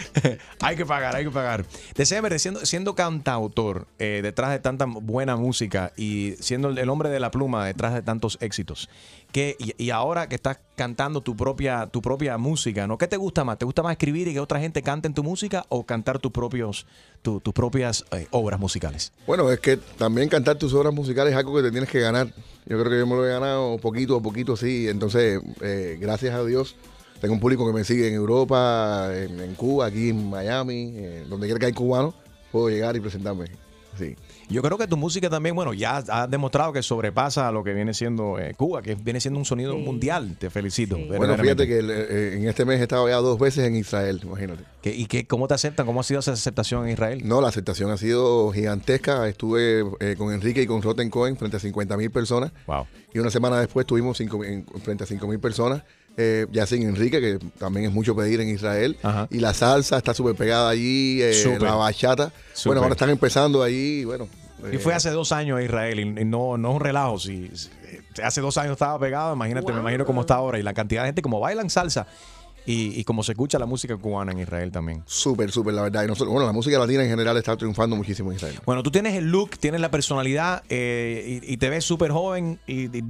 [0.60, 1.66] hay que pagar, hay que pagar.
[1.94, 7.10] Deceme, siendo, siendo cantautor, eh, detrás de tanta buena música y siendo el, el hombre
[7.10, 8.88] de la pluma detrás de tantos éxitos,
[9.34, 12.96] que, y, ahora que estás cantando tu propia, tu propia música, ¿no?
[12.96, 13.58] ¿Qué te gusta más?
[13.58, 16.30] ¿Te gusta más escribir y que otra gente cante en tu música o cantar tus
[16.30, 16.86] propios,
[17.20, 19.10] tu- tus propias eh, obras musicales?
[19.26, 22.28] Bueno, es que también cantar tus obras musicales es algo que te tienes que ganar.
[22.66, 24.86] Yo creo que yo me lo he ganado poquito a poquito, sí.
[24.88, 26.76] Entonces, eh, gracias a Dios,
[27.20, 31.26] tengo un público que me sigue en Europa, en, en Cuba, aquí en Miami, eh,
[31.28, 32.14] donde quiera que hay cubanos,
[32.52, 33.46] puedo llegar y presentarme.
[33.98, 34.16] Sí.
[34.48, 37.94] Yo creo que tu música también, bueno, ya has demostrado que sobrepasa lo que viene
[37.94, 40.36] siendo eh, Cuba, que viene siendo un sonido mundial.
[40.38, 40.98] Te felicito.
[40.98, 44.20] Bueno, fíjate que el- eh, en este mes he estado ya dos veces en Israel,
[44.22, 44.64] imagínate.
[44.82, 45.86] ¿Qué- ¿Y qué, cómo te aceptan?
[45.86, 47.22] ¿Cómo ha sido esa aceptación en Israel?
[47.24, 49.28] No, la aceptación ha sido gigantesca.
[49.28, 52.52] Estuve eh, con Enrique y con Rotten Cohen frente a 50 mil personas.
[52.66, 52.86] Wow.
[53.12, 55.82] Y una semana después estuvimos cinco- en- frente a 5 mil personas.
[56.16, 58.96] Eh, ya sin Enrique, que también es mucho pedir en Israel.
[59.30, 62.32] Y la salsa está súper pegada allí, eh, la bachata.
[62.64, 64.28] Bueno, ahora están empezando ahí, y bueno.
[64.72, 67.18] Y eh, fue hace dos años a Israel y no, no es un relajo.
[67.18, 67.68] Si, si-
[68.22, 70.58] hace dos años estaba pegado, imagínate, me imagino cómo está ahora.
[70.58, 72.06] Y la cantidad de gente como bailan salsa
[72.64, 75.02] y, y como se escucha la música cubana en Israel también.
[75.04, 76.04] Súper, súper, la verdad.
[76.04, 78.58] Y nosotros, bueno, la música latina en general está triunfando muchísimo en Israel.
[78.64, 82.58] Bueno, tú tienes el look, tienes la personalidad eh, y, y te ves súper joven
[82.66, 83.04] y, y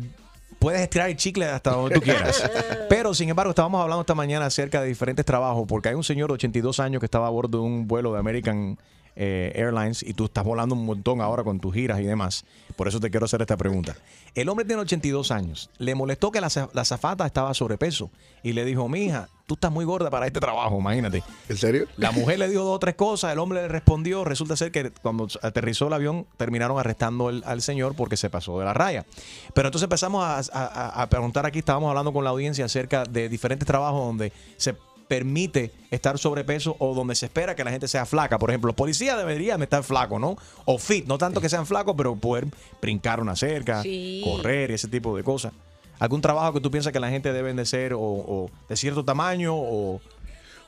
[0.65, 2.51] puedes estirar el chicle hasta donde tú quieras.
[2.89, 6.29] Pero, sin embargo, estábamos hablando esta mañana acerca de diferentes trabajos porque hay un señor
[6.29, 8.79] de 82 años que estaba a bordo de un vuelo de American
[9.17, 12.45] eh, Airlines y tú estás volando un montón ahora con tus giras y demás.
[12.77, 13.95] Por eso te quiero hacer esta pregunta.
[14.35, 15.71] El hombre tiene 82 años.
[15.79, 18.11] Le molestó que la, la zafata estaba sobrepeso
[18.43, 21.23] y le dijo, mija, tú estás muy gorda para este trabajo, imagínate.
[21.49, 21.87] ¿En serio?
[21.97, 24.25] La mujer le dijo dos o tres cosas, el hombre le respondió.
[24.25, 28.59] Resulta ser que cuando aterrizó el avión terminaron arrestando el- al señor porque se pasó
[28.59, 29.07] de la raya.
[29.55, 33.29] Pero entonces empezamos a, a- a preguntar aquí, estábamos hablando con la audiencia acerca de
[33.29, 34.75] diferentes trabajos donde se
[35.09, 38.39] permite estar sobrepeso o donde se espera que la gente sea flaca.
[38.39, 40.37] Por ejemplo, los policías deberían estar flacos, ¿no?
[40.65, 42.47] O fit, no tanto que sean flacos, pero poder
[42.81, 44.23] brincar una cerca, Sí.
[44.25, 45.53] correr y ese tipo de cosas.
[45.99, 49.05] ¿Algún trabajo que tú piensas que la gente deben de ser o, o de cierto
[49.05, 50.01] tamaño o...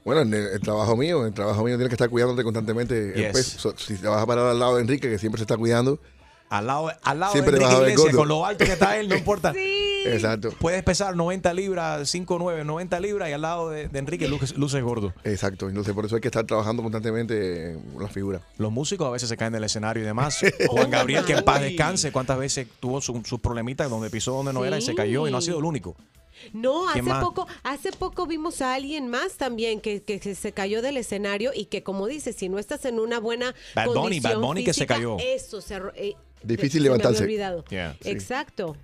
[0.04, 3.12] Bueno, en el, el trabajo mío, en el trabajo mío tienes que estar cuidándote constantemente.
[3.16, 3.32] Yes.
[3.32, 5.56] Pues, so- si te vas a parar al lado de Enrique, que siempre se está
[5.56, 5.98] cuidando.
[6.48, 8.18] Al lado, al lado Siempre de Enrique Iglesias, gordo.
[8.18, 9.52] con lo alto que está él, no importa.
[10.06, 10.50] Exacto.
[10.60, 14.80] Puedes pesar 90 libras, 5'9", 90 libras y al lado de, de Enrique luces, luces
[14.82, 15.12] gordo.
[15.24, 15.68] Exacto.
[15.68, 18.40] Entonces, por eso hay que estar trabajando constantemente en la figura.
[18.58, 20.38] Los músicos a veces se caen del escenario y demás.
[20.68, 24.52] Juan Gabriel, que en paz descanse, cuántas veces tuvo su- sus problemitas donde pisó donde
[24.52, 25.96] no era y se cayó y no ha sido el único.
[26.52, 30.82] No, hace poco, hace poco vimos a alguien más también que, que se- se cayó
[30.82, 34.32] del escenario y que como dices, si no estás en una buena Bad Bunny, condición
[34.34, 35.16] Bad Bunny que se cayó.
[35.18, 36.14] Eso se, eh,
[36.46, 37.24] Difícil se me había levantarse.
[37.24, 37.64] olvidado.
[37.70, 37.96] Yeah.
[38.00, 38.10] Sí.
[38.10, 38.76] Exacto.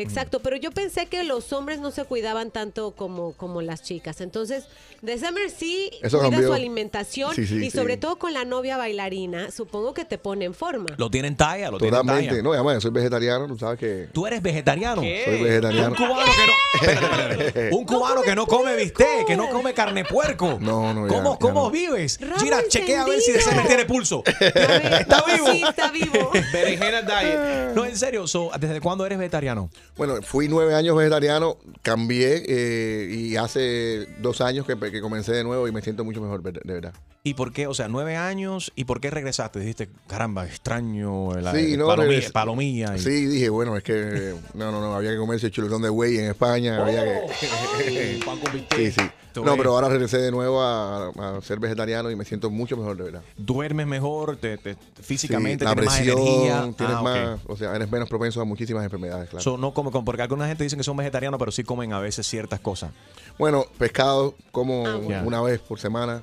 [0.00, 4.20] Exacto, pero yo pensé que los hombres no se cuidaban tanto como, como las chicas.
[4.20, 4.64] Entonces,
[5.04, 6.48] The Summer sí Eso cuida cambió.
[6.48, 7.76] su alimentación Sí, sí, y sí.
[7.76, 10.86] sobre todo con la novia bailarina, supongo que te pone en forma.
[10.96, 12.30] Lo tienen talla, lo tienen Totalmente.
[12.30, 12.42] talla.
[12.42, 14.08] No, y además, yo soy vegetariano, tú sabes que.
[14.12, 15.02] Tú eres vegetariano.
[15.02, 15.88] Soy vegetariano.
[15.88, 17.76] Un cubano que no, espérate, espérate.
[17.76, 20.58] Un cubano que no come bistec, que no come carne puerco.
[20.68, 21.70] No, no, ya, ¿Cómo, ya cómo no.
[21.70, 22.18] vives?
[22.20, 23.38] Rabo Mira, chequea a ver si encendido.
[23.50, 24.22] December tiene pulso.
[24.40, 25.46] ¿Está vivo?
[25.50, 26.30] Sí, está vivo.
[26.52, 27.74] Berenjena diet.
[27.74, 29.70] No, en serio, so, ¿desde cuándo eres vegetariano?
[29.96, 35.42] Bueno, fui nueve años vegetariano, cambié eh, y hace dos años que, que comencé de
[35.42, 36.92] nuevo y me siento mucho mejor, de verdad.
[37.24, 37.66] ¿Y por qué?
[37.66, 39.58] O sea, nueve años, ¿y por qué regresaste?
[39.58, 44.70] Dijiste, caramba, extraño, la Sí, no, palomilla, palomilla y- Sí, dije, bueno, es que no,
[44.70, 48.20] no, no, había que comerse el chuletón de güey en España, había que...
[48.24, 48.78] pan con bistec.
[48.78, 49.10] Sí, sí.
[49.36, 49.54] No, ves.
[49.58, 53.04] pero ahora regresé de nuevo a, a ser vegetariano y me siento mucho mejor, de
[53.04, 53.22] verdad.
[53.36, 56.74] duermes mejor, te, te- físicamente Sí, la tienes presión, más energía.
[56.76, 59.42] tienes Ah, más, o sea, eres menos propenso a muchísimas enfermedades, claro.
[59.42, 62.26] So, no come, porque alguna gente dicen que son vegetarianos, pero sí comen a veces
[62.26, 62.90] ciertas cosas.
[63.38, 65.22] bueno, pescado como Ya.
[65.22, 66.22] una vez por semana.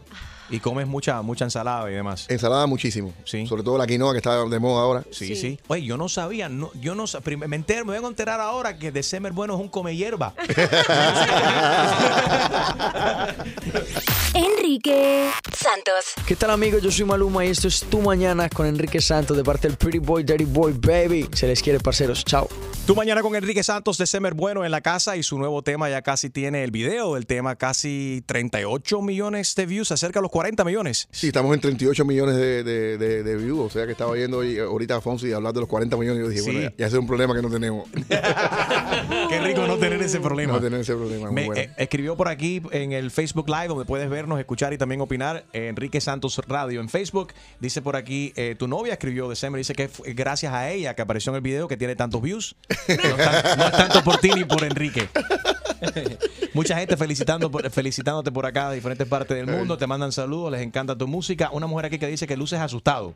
[0.50, 2.26] Y comes mucha mucha ensalada y demás.
[2.30, 3.14] Ensalada muchísimo.
[3.24, 3.48] Sí.
[3.48, 5.04] Sobre todo la quinoa que está de moda ahora.
[5.12, 5.60] Sí, sí.
[5.68, 8.40] Oye, yo no sabía, no, yo no sa- prim- me entero, me vengo a enterar
[8.40, 10.34] ahora que December Bueno es un come hierba.
[14.36, 16.14] Enrique Santos.
[16.28, 16.82] ¿Qué tal amigos?
[16.82, 20.00] Yo soy Maluma y esto es Tu Mañana con Enrique Santos de parte del Pretty
[20.00, 21.30] Boy, Dirty Boy, Baby.
[21.32, 22.26] Se les quiere, parceros.
[22.26, 22.50] Chao.
[22.86, 25.90] Tu mañana con Enrique Santos de Semer Bueno en la casa y su nuevo tema
[25.90, 30.32] ya casi tiene el video del tema, casi 38 millones de views, acerca de los
[30.32, 31.08] 40 millones.
[31.12, 33.60] Sí, estamos en 38 millones de, de, de- de views.
[33.62, 36.20] O sea que estaba viendo hoy- ahorita a Fonsi hablar de los 40 millones.
[36.20, 36.52] Y yo dije, Sí.
[36.52, 37.88] bueno, ya, ese es un problema que no tenemos.
[39.30, 40.54] Qué rico no tener ese problema.
[40.54, 41.28] No tener ese problema.
[41.32, 41.62] muy Me, bueno.
[41.62, 45.46] eh, escribió por aquí en el Facebook Live, donde puedes vernos, escuchar y también opinar.
[45.54, 47.34] eh, Enrique Santos Radio en Facebook.
[47.60, 50.96] Dice por aquí, eh, tu novia escribió de Semer, dice que fue gracias a ella
[50.96, 52.56] que apareció en el video que tiene tantos views.
[52.88, 55.08] No, es tan- no es tanto por ti ni por Enrique.
[56.54, 59.78] Mucha gente felicitando, por- felicitándote por acá de diferentes partes del mundo.
[59.78, 61.50] Te mandan saludos, les encanta tu música.
[61.52, 63.14] Una mujer aquí que dice que luces asustado.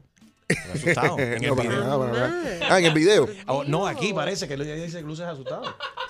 [0.74, 1.84] Asustado en el No, para video.
[1.84, 2.44] nada, para nada.
[2.70, 3.28] Ah, en el video.
[3.48, 5.64] Oh, no, aquí parece que ella dice que luces asustado.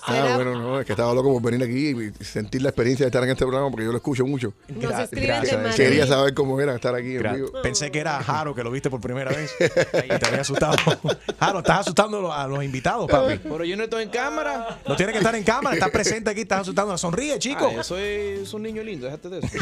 [0.08, 3.10] Ah, bueno, no, es que estaba loco por venir aquí y sentir la experiencia de
[3.10, 4.54] estar en este programa porque yo lo escucho mucho.
[4.68, 5.76] De Madrid.
[5.76, 7.52] Quería saber cómo era estar aquí vivo.
[7.62, 10.76] Pensé que era Jaro que lo viste por primera vez y te había asustado.
[11.40, 13.40] Jaro, estás asustando a los invitados, papi.
[13.44, 14.80] Pero yo no estoy en cámara.
[14.88, 16.98] No tienes que estar en cámara, estás presente aquí, estás asustando.
[16.98, 17.68] Sonríe, chico.
[17.70, 19.58] Ah, yo soy, soy un niño lindo, déjate de eso.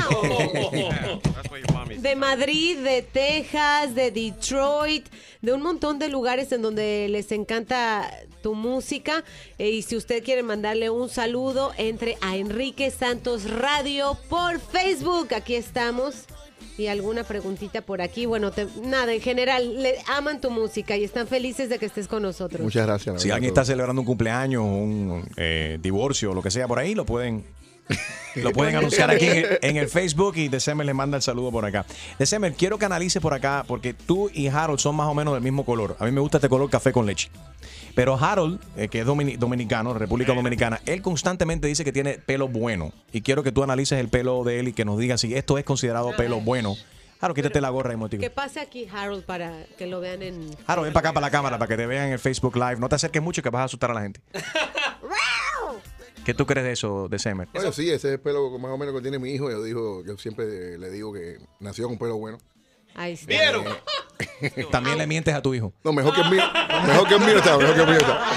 [1.98, 4.12] De Madrid, de Texas, de
[4.68, 5.06] Detroit,
[5.42, 8.10] de un montón de lugares en donde les encanta
[8.42, 9.24] tu música.
[9.58, 15.34] Eh, y si usted quiere mandarle un saludo, entre a Enrique Santos Radio por Facebook.
[15.34, 16.26] Aquí estamos.
[16.78, 18.28] Y alguna preguntita por aquí.
[18.28, 22.08] Bueno, te- nada, en general, le aman tu música y están felices de que estés
[22.08, 22.62] con nosotros.
[22.62, 23.22] Muchas gracias.
[23.22, 27.04] Si alguien está celebrando un cumpleaños, un eh, divorcio lo que sea por ahí, lo
[27.06, 27.44] pueden
[28.36, 31.52] lo pueden anunciar aquí en el, en el Facebook y December le manda el saludo
[31.52, 31.86] por acá.
[32.20, 35.44] December, quiero que analice por acá porque tú y Harold son más o menos del
[35.44, 35.96] mismo color.
[36.00, 37.30] A mí me gusta este color café con leche.
[37.96, 42.48] Pero Harold, eh, que es domini- dominicano, República Dominicana, él constantemente dice que tiene pelo
[42.48, 42.92] bueno.
[43.12, 45.58] Y quiero que tú analices el pelo de él y que nos digas si esto
[45.58, 46.76] es considerado pelo bueno.
[47.20, 48.22] Harold, quítate la gorra y motivo.
[48.22, 50.56] Que pase aquí, Harold, para que lo vean en...
[50.68, 52.76] Harold, ven para acá, para la cámara, para que te vean en el Facebook Live.
[52.78, 54.22] No te acerques mucho que vas a asustar a la gente.
[56.28, 57.48] ¿Qué tú crees de eso, de Semer?
[57.54, 59.50] Bueno, sí, ese es el pelo más o menos que tiene mi hijo.
[59.50, 62.38] Yo digo, yo siempre le digo que nació con pelo bueno.
[62.96, 63.28] Ahí está.
[63.28, 63.64] ¿Vieron?
[64.72, 65.72] También le mientes a tu hijo.
[65.86, 66.44] No, mejor que el mío.
[66.86, 68.28] Mejor que el mío está, mejor que el mío está.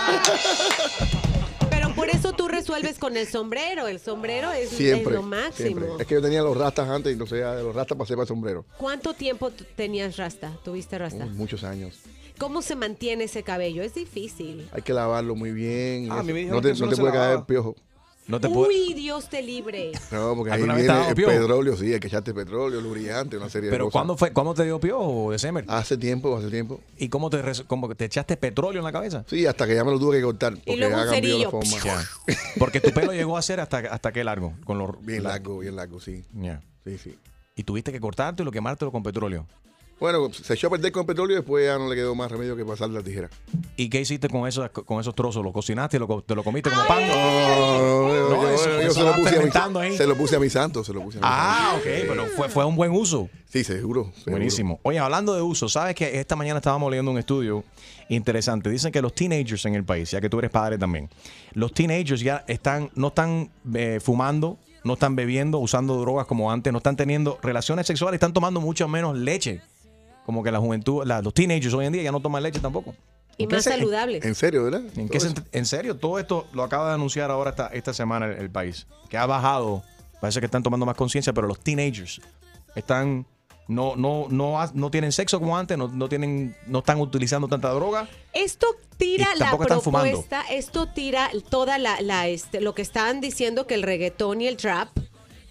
[1.68, 3.88] Pero por eso tú resuelves con el sombrero.
[3.88, 5.14] El sombrero es, es Siempre.
[5.14, 5.80] lo máximo.
[5.80, 5.88] siempre.
[5.98, 8.22] Es que yo tenía los rastas antes y entonces ya de los rastas pasé para
[8.22, 8.64] el sombrero.
[8.78, 10.56] ¿Cuánto tiempo tenías rasta?
[10.62, 11.26] ¿Tuviste rasta?
[11.26, 11.98] Muchos años.
[12.40, 13.82] ¿Cómo se mantiene ese cabello?
[13.82, 14.66] Es difícil.
[14.72, 16.10] Hay que lavarlo muy bien.
[16.10, 17.46] Ah, a mí me dijeron no te, que no puede caer lavaba.
[17.46, 17.76] piojo.
[18.28, 19.92] No te Uy, Dios te libre.
[20.10, 21.32] No, porque ahí ¿Alguna vez viene te ha dado el piojo?
[21.32, 23.92] petróleo, sí, hay que echarte petróleo, lubricante, una serie de Pero cosas.
[23.92, 24.32] ¿cuándo fue?
[24.32, 25.64] ¿Cuándo te dio piojo, de Semer?
[25.68, 26.80] Hace tiempo, hace tiempo.
[26.96, 29.24] ¿Y cómo te, cómo que te echaste petróleo en la cabeza?
[29.28, 30.54] Sí, hasta que ya me lo tuve que cortar.
[30.54, 32.04] Porque luego ya un cambió la forma.
[32.58, 34.54] Porque tu pelo llegó a ser hasta, hasta qué largo.
[34.64, 36.24] Con los, Bien la- largo, bien largo, sí.
[36.32, 36.62] Ya.
[36.84, 37.18] Sí, sí.
[37.56, 39.46] Y tuviste que cortarte y quemártelo con petróleo.
[40.00, 42.56] Bueno, se echó a perder con petróleo y después ya no le quedó más remedio
[42.56, 43.28] que pasar la tijera.
[43.76, 45.44] ¿Y qué hiciste con esos, con esos trozos?
[45.44, 47.06] ¿Lo cocinaste y lo, te lo comiste como pan?
[47.06, 48.58] No, no, yo-
[48.90, 49.96] se lo puse a mi, ahí.
[49.96, 51.76] se lo puse a mi santo, se lo puse a mi Ah, santo.
[51.88, 53.28] ok, pero fue, fue un buen uso.
[53.48, 54.10] Sí, seguro.
[54.14, 54.32] seguro.
[54.32, 54.80] Buenísimo.
[54.84, 57.62] Oye, hablando de uso, sabes que esta mañana estábamos leyendo un estudio
[58.08, 58.70] interesante.
[58.70, 61.10] Dicen que los teenagers en el país, ya que tú eres padre también,
[61.52, 66.72] los teenagers ya están, no están eh, fumando, no están bebiendo, usando drogas como antes,
[66.72, 69.60] no están teniendo relaciones sexuales, están tomando mucho menos leche.
[70.30, 72.94] Como que la juventud, la- los teenagers hoy en día ya no toman leche tampoco.
[73.36, 74.24] Y ¿En qué más se- saludables.
[74.24, 74.82] ¿En serio, verdad?
[74.96, 75.96] ¿En, qué sent- en serio?
[75.96, 78.86] Todo esto lo acaba de anunciar ahora esta, esta semana el, el país.
[79.08, 79.82] Que ha bajado.
[80.20, 82.20] Parece que están tomando más conciencia, pero los teenagers
[82.76, 83.26] están.
[83.66, 87.70] No, no, no, no tienen sexo como antes, no, no tienen, no están utilizando tanta
[87.70, 88.08] droga.
[88.32, 88.66] Esto
[88.98, 93.82] tira la propuesta, esto tira toda la, la, este, lo que están diciendo que el
[93.82, 94.88] reggaetón y el trap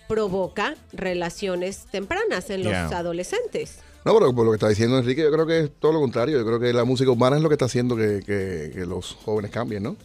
[0.07, 2.87] provoca relaciones tempranas en los Yeah.
[2.97, 3.79] adolescentes.
[4.05, 6.37] No, pero por lo que está diciendo Enrique, yo creo que es todo lo contrario.
[6.37, 9.17] Yo creo que la música urbana es lo que está haciendo que, que- que los
[9.25, 9.95] jóvenes cambien, ¿no?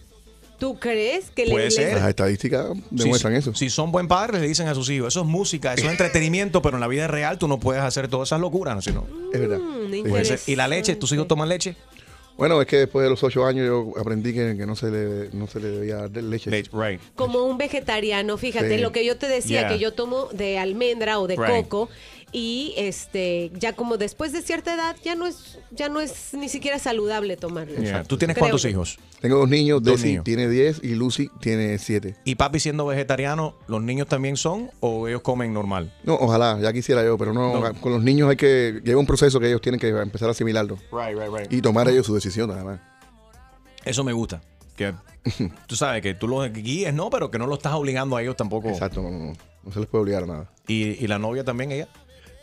[0.58, 1.94] ¿Tú crees que Puede le, ser.
[1.98, 3.54] Las estadísticas demuestran si, eso.
[3.54, 6.62] Si son buen padres, le dicen a sus hijos, eso es música, eso es entretenimiento,
[6.62, 8.82] pero en la vida real tú no puedes hacer todas esas locuras, ¿no?
[8.82, 9.58] Si no- Es verdad.
[9.58, 10.40] Mm.
[10.46, 10.96] ¿Y la leche?
[10.96, 11.76] ¿Tus hijos toman leche?
[12.36, 15.28] Bueno, es que después de los ocho años yo aprendí que, que no, se le,
[15.32, 16.50] no se le debía dar de leche.
[16.72, 17.00] right.
[17.14, 18.82] como un vegetariano, fíjate, Sí.
[18.82, 19.68] lo que yo te decía, Yeah.
[19.68, 21.68] que yo tomo de almendra o de Right.
[21.68, 21.88] coco
[22.36, 26.48] y este ya como después de cierta edad ya no es ya no es ni
[26.48, 27.76] siquiera saludable tomarlo.
[28.08, 28.98] ¿Tú tienes Creo cuántos hijos?
[29.20, 30.24] Tengo dos niños, Dos Desi niños.
[30.24, 32.16] tiene 10 y Lucy tiene 7.
[32.24, 35.94] ¿Y papi siendo vegetariano, los niños también son o ellos comen normal?
[36.02, 37.80] No, ojalá, ya quisiera yo, pero no, No.
[37.80, 40.76] con los niños hay que, lleva un proceso que ellos tienen que empezar a asimilarlo.
[40.90, 41.52] Right, right, right.
[41.52, 42.80] Y tomar ellos su decisión, además.
[43.84, 44.42] Eso me gusta.
[44.76, 44.92] Que
[45.68, 47.08] tú sabes que tú los guíes, ¿no?
[47.10, 48.68] Pero que no lo estás obligando a ellos tampoco.
[48.70, 49.32] Exacto, no.
[49.62, 50.50] No se les puede obligar a nada.
[50.66, 51.88] ¿Y, y la novia también, ella?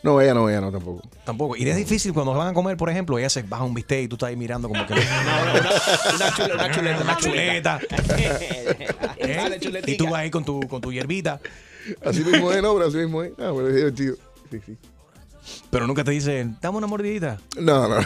[0.02, 1.08] No, ella no, ella no tampoco.
[1.24, 1.56] Tampoco.
[1.56, 4.08] Y es difícil cuando van a comer, por ejemplo, ella se baja un bistec y
[4.08, 4.94] tú estás ahí mirando como que...
[6.14, 7.80] Una chuleta, una chuleta, Una chuleta.
[9.18, 9.36] ¿Eh?
[9.36, 11.40] Dale, Y tú vas ahí con tu, con tu hierbita.
[12.04, 13.30] Así mismo es, no, pero así mismo es.
[13.32, 14.16] Ah, pero es divertido.
[14.50, 14.76] Sí, sí.
[15.70, 17.38] Pero nunca te dicen, dame una mordidita.
[17.60, 18.00] No, no.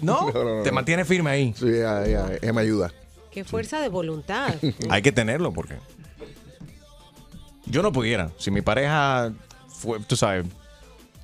[0.00, 0.32] ¿No?
[0.62, 1.54] Te mantiene firme ahí.
[1.56, 2.92] Sí, ella, ella- ella me ayuda.
[3.32, 4.54] Qué fuerza de voluntad.
[4.88, 5.74] Hay que tenerlo porque
[7.66, 8.30] yo no pudiera.
[8.38, 9.32] Si mi pareja
[9.68, 10.46] fue, tú sabes,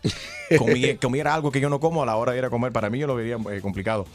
[1.01, 2.99] comiera algo que yo no como a la hora de ir a comer, para mí
[2.99, 4.07] yo lo vería eh, complicado.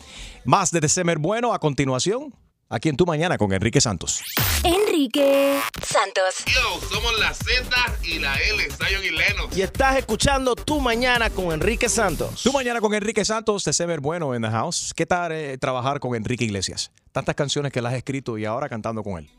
[0.44, 2.34] Más de December Bueno a continuación,
[2.70, 4.22] aquí en Tu Mañana con Enrique Santos.
[4.64, 6.44] Enrique Santos.
[6.46, 7.70] Yo, somos la Z
[8.04, 9.58] y la L, Zion y Lennox.
[9.58, 12.44] Y estás escuchando Tu Mañana con Enrique Santos.
[12.44, 14.94] Tu Mañana con Enrique Santos, December Bueno en the house.
[14.96, 16.92] ¿Qué tal eh, trabajar con Enrique Iglesias?
[17.12, 19.30] Tantas canciones que las has escrito y ahora cantando con él.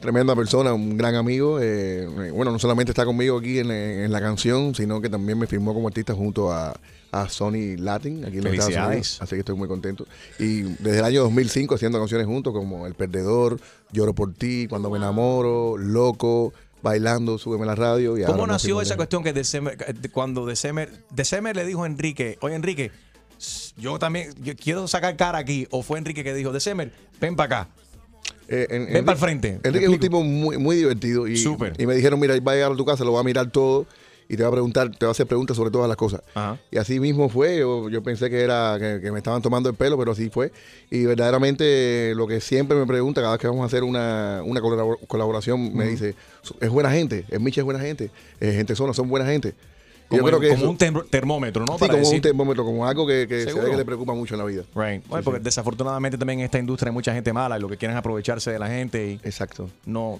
[0.00, 1.58] Tremenda persona, un gran amigo.
[1.60, 5.46] eh, bueno, no solamente está conmigo aquí en, en la canción, sino que también me
[5.46, 6.78] firmó como artista junto a,
[7.10, 8.88] a Sony Latin aquí en los Estados Felicidades.
[8.94, 9.18] Unidos.
[9.22, 10.06] Así que estoy muy contento.
[10.38, 13.58] Y desde el año 2005 haciendo canciones juntos como El Perdedor,
[13.90, 18.16] Lloro por ti, Cuando me enamoro, Loco, Bailando, Súbeme la radio.
[18.16, 19.76] Y ¿Cómo nació esa cuestión que December,
[20.12, 22.92] cuando December, December le dijo a Enrique, oye Enrique,
[23.76, 27.60] yo también yo quiero sacar cara aquí, o fue Enrique que dijo, December, ven para
[27.62, 27.70] acá.
[28.48, 29.60] Eh, en- Ven Enrique- pa'l frente.
[29.62, 31.26] Enrique es un tipo muy, muy divertido.
[31.28, 31.74] Y, Súper.
[31.78, 33.86] y me dijeron, mira, va a llegar a tu casa, lo va a mirar todo
[34.30, 36.20] y te va a preguntar, te va a hacer preguntas sobre todas las cosas.
[36.70, 37.58] Y así mismo fue.
[37.58, 40.52] Yo, yo pensé que era que, que me estaban tomando el pelo, pero así fue.
[40.90, 44.60] Y verdaderamente lo que siempre me pregunta cada vez que vamos a hacer una, una
[44.60, 46.14] colabor- colaboración, me dice,
[46.60, 49.54] es buena gente, es Micha es buena gente, es gente zona, son buena gente.
[50.08, 51.74] Como, yo creo que como eso- un term- termómetro, ¿no?
[51.74, 54.14] sí, Para como decir- un termómetro, como algo que, que se ve que le preocupa
[54.14, 54.62] mucho en la vida.
[54.74, 55.06] Right.
[55.06, 57.94] Bueno, porque desafortunadamente también en esta industria hay mucha gente mala y lo que quieren
[57.96, 59.68] es aprovecharse de la gente y Exacto.
[59.84, 60.18] no,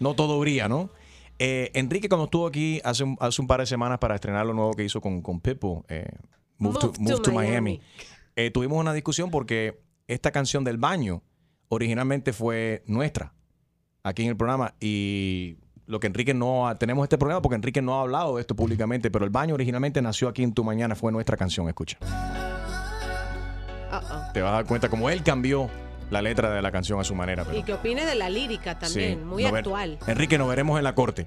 [0.00, 0.90] no todo brilla, ¿no?
[1.38, 4.52] Eh, Enrique cuando estuvo aquí hace un, hace un par de semanas para estrenar lo
[4.54, 6.06] nuevo que hizo con, con Pitbull, eh,
[6.58, 7.80] Move, to, Move to Move to Miami, Miami.
[8.36, 11.22] eh, tuvimos una discusión porque esta canción del baño
[11.68, 13.32] originalmente fue nuestra
[14.02, 15.56] aquí en el programa y
[15.90, 18.54] lo que Enrique no ha, tenemos este problema porque Enrique no ha hablado de esto
[18.54, 21.98] públicamente, pero el baño originalmente nació aquí en Tu Mañana, fue nuestra canción, escucha.
[24.32, 25.68] Te vas a dar cuenta como él cambió
[26.10, 27.44] la letra de la canción a su manera.
[27.44, 29.98] Pero, Y que opine de la lírica también, Sí, muy ver- actual.
[30.06, 31.26] Enrique, nos veremos en la corte.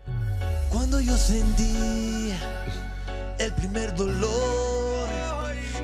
[0.72, 2.32] Cuando yo sentí
[3.40, 5.10] el primer dolor,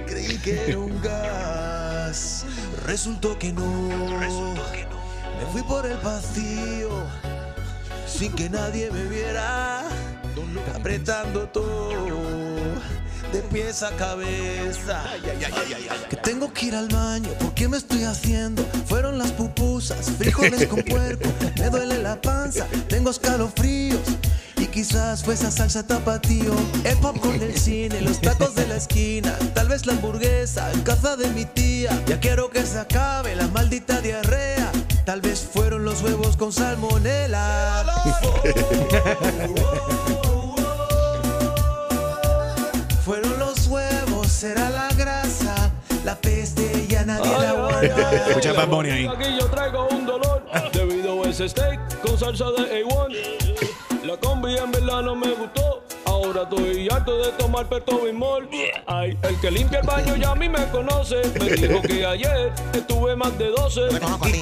[0.08, 2.46] creí que era un gas.
[2.86, 3.66] Resultó que no.
[5.40, 6.90] Me fui por el vacío
[8.10, 9.84] sin que nadie me viera,
[10.76, 12.10] apretando todo
[13.32, 15.04] de pies a cabeza.
[16.10, 18.66] Que tengo que ir al baño, ¿por qué me estoy haciendo?
[18.88, 24.02] Fueron las pupusas, frijoles con puerco, me duele la panza, tengo escalofríos.
[24.58, 26.54] Y quizás fue esa salsa tapatío,
[26.84, 31.16] el popcorn del cine, los tacos de la esquina, tal vez la hamburguesa en casa
[31.16, 31.92] de mi tía.
[32.08, 34.70] Ya quiero que se acabe la maldita diarrea,
[35.10, 37.84] tal vez fueron los huevos con salmonela.
[43.04, 45.72] Fueron los huevos, será la grasa,
[46.06, 48.28] la peste ya nadie la aguanta.
[48.28, 49.08] Escucha a Bad Bunny ahí.
[49.08, 54.06] Aquí yo traigo un dolor debido a ese steak con salsa de A1.
[54.06, 55.79] La combi en verdad no me gustó.
[56.30, 58.48] Ahora estoy harto de tomar Pertobimol.
[58.86, 61.16] Ay, el que limpia el baño ya a mí me conoce.
[61.40, 64.00] Me dijo que ayer estuve más de 12.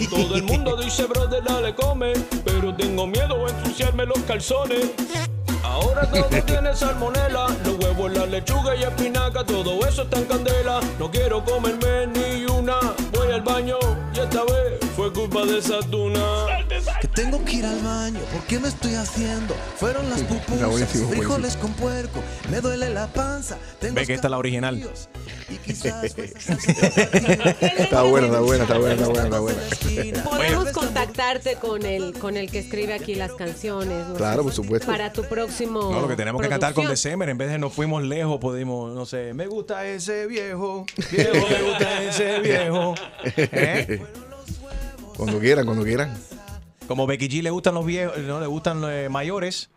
[0.10, 2.12] Todo el mundo dice, brother, dale, come.
[2.44, 4.92] Pero tengo miedo a ensuciarme los calzones.
[5.64, 10.82] Ahora todo tiene salmonela, los huevos, la lechuga y espinaca, todo eso está en candela.
[11.00, 12.80] No quiero comerme ni una,
[13.14, 13.78] voy al baño
[14.14, 16.20] y esta vez fue culpa de esa tuna.
[17.02, 19.54] Que tengo que ir al baño, ¿por qué me estoy haciendo?
[19.76, 24.32] Fueron las pupusas, frijoles con puerco, me duele la panza, tengo Ve que esta es
[24.32, 24.90] la original.
[27.78, 29.60] Está buena, está buena, está buena, está buena, está buena.
[30.24, 34.08] Podemos contactarte con el, con el que escribe aquí las canciones.
[34.08, 34.16] ¿no?
[34.16, 34.88] Claro, por supuesto.
[34.88, 35.92] Para tu próximo.
[35.92, 36.88] No, lo que tenemos que cantar con.
[36.88, 41.34] December, en vez de nos fuimos lejos, podemos, no sé, me gusta ese viejo, viejo,
[41.34, 42.96] me gusta ese viejo.
[43.36, 44.02] ¿Eh?
[45.16, 46.18] Cuando quieran, cuando quieran.
[46.88, 49.70] Como Becky G le gustan los viejos, no le gustan los mayores,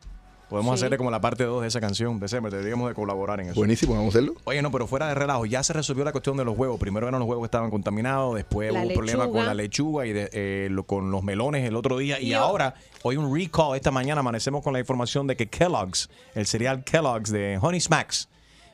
[0.48, 0.82] podemos Sí.
[0.84, 3.54] hacerle como la parte 2 de esa canción, December, deberíamos de colaborar en eso.
[3.56, 4.34] Buenísimo, vamos a hacerlo.
[4.44, 6.78] Oye, no, pero fuera de relajo, ya se resolvió la cuestión de los huevos.
[6.80, 10.06] Primero eran los huevos que estaban contaminados, después La hubo un problema con la lechuga
[10.06, 12.20] y de- eh, lo- con los melones el otro día.
[12.20, 16.10] Y Yo- ahora, hoy un recall, esta mañana amanecemos con la información de que Kellogg's,
[16.34, 18.28] el cereal Kellogg's de Honey Smacks,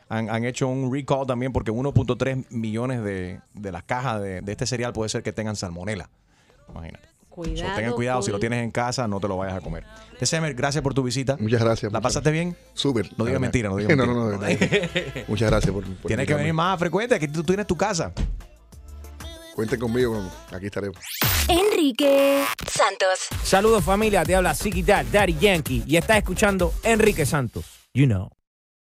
[0.09, 4.53] han, han hecho un recall también porque 1.3 millones de, de las cajas de, de
[4.53, 6.09] este cereal puede ser que tengan salmonela.
[6.71, 7.09] Imagínate.
[7.37, 7.77] Cuidado.
[7.77, 9.85] tengan cuidado, si lo tienes en casa, no te lo vayas a comer.
[10.19, 11.37] Tesemer, gracias por tu visita.
[11.39, 11.93] Muchas gracias.
[11.93, 12.57] ¿La pasaste bien?
[12.73, 13.11] Súper.
[13.19, 14.69] No digas mentira, no digas No, no, no, mentira.
[14.69, 15.25] verdad.
[15.29, 18.13] Muchas gracias por, por Tienes que venir más frecuente, aquí tú tienes tu casa.
[19.55, 20.99] Cuenten conmigo, aquí estaremos.
[21.49, 23.29] Enrique Santos.
[23.43, 27.65] Saludos familia, te habla Ziggy Dad, Daddy Yankee y estás escuchando Enrique Santos.
[27.95, 28.36] You know.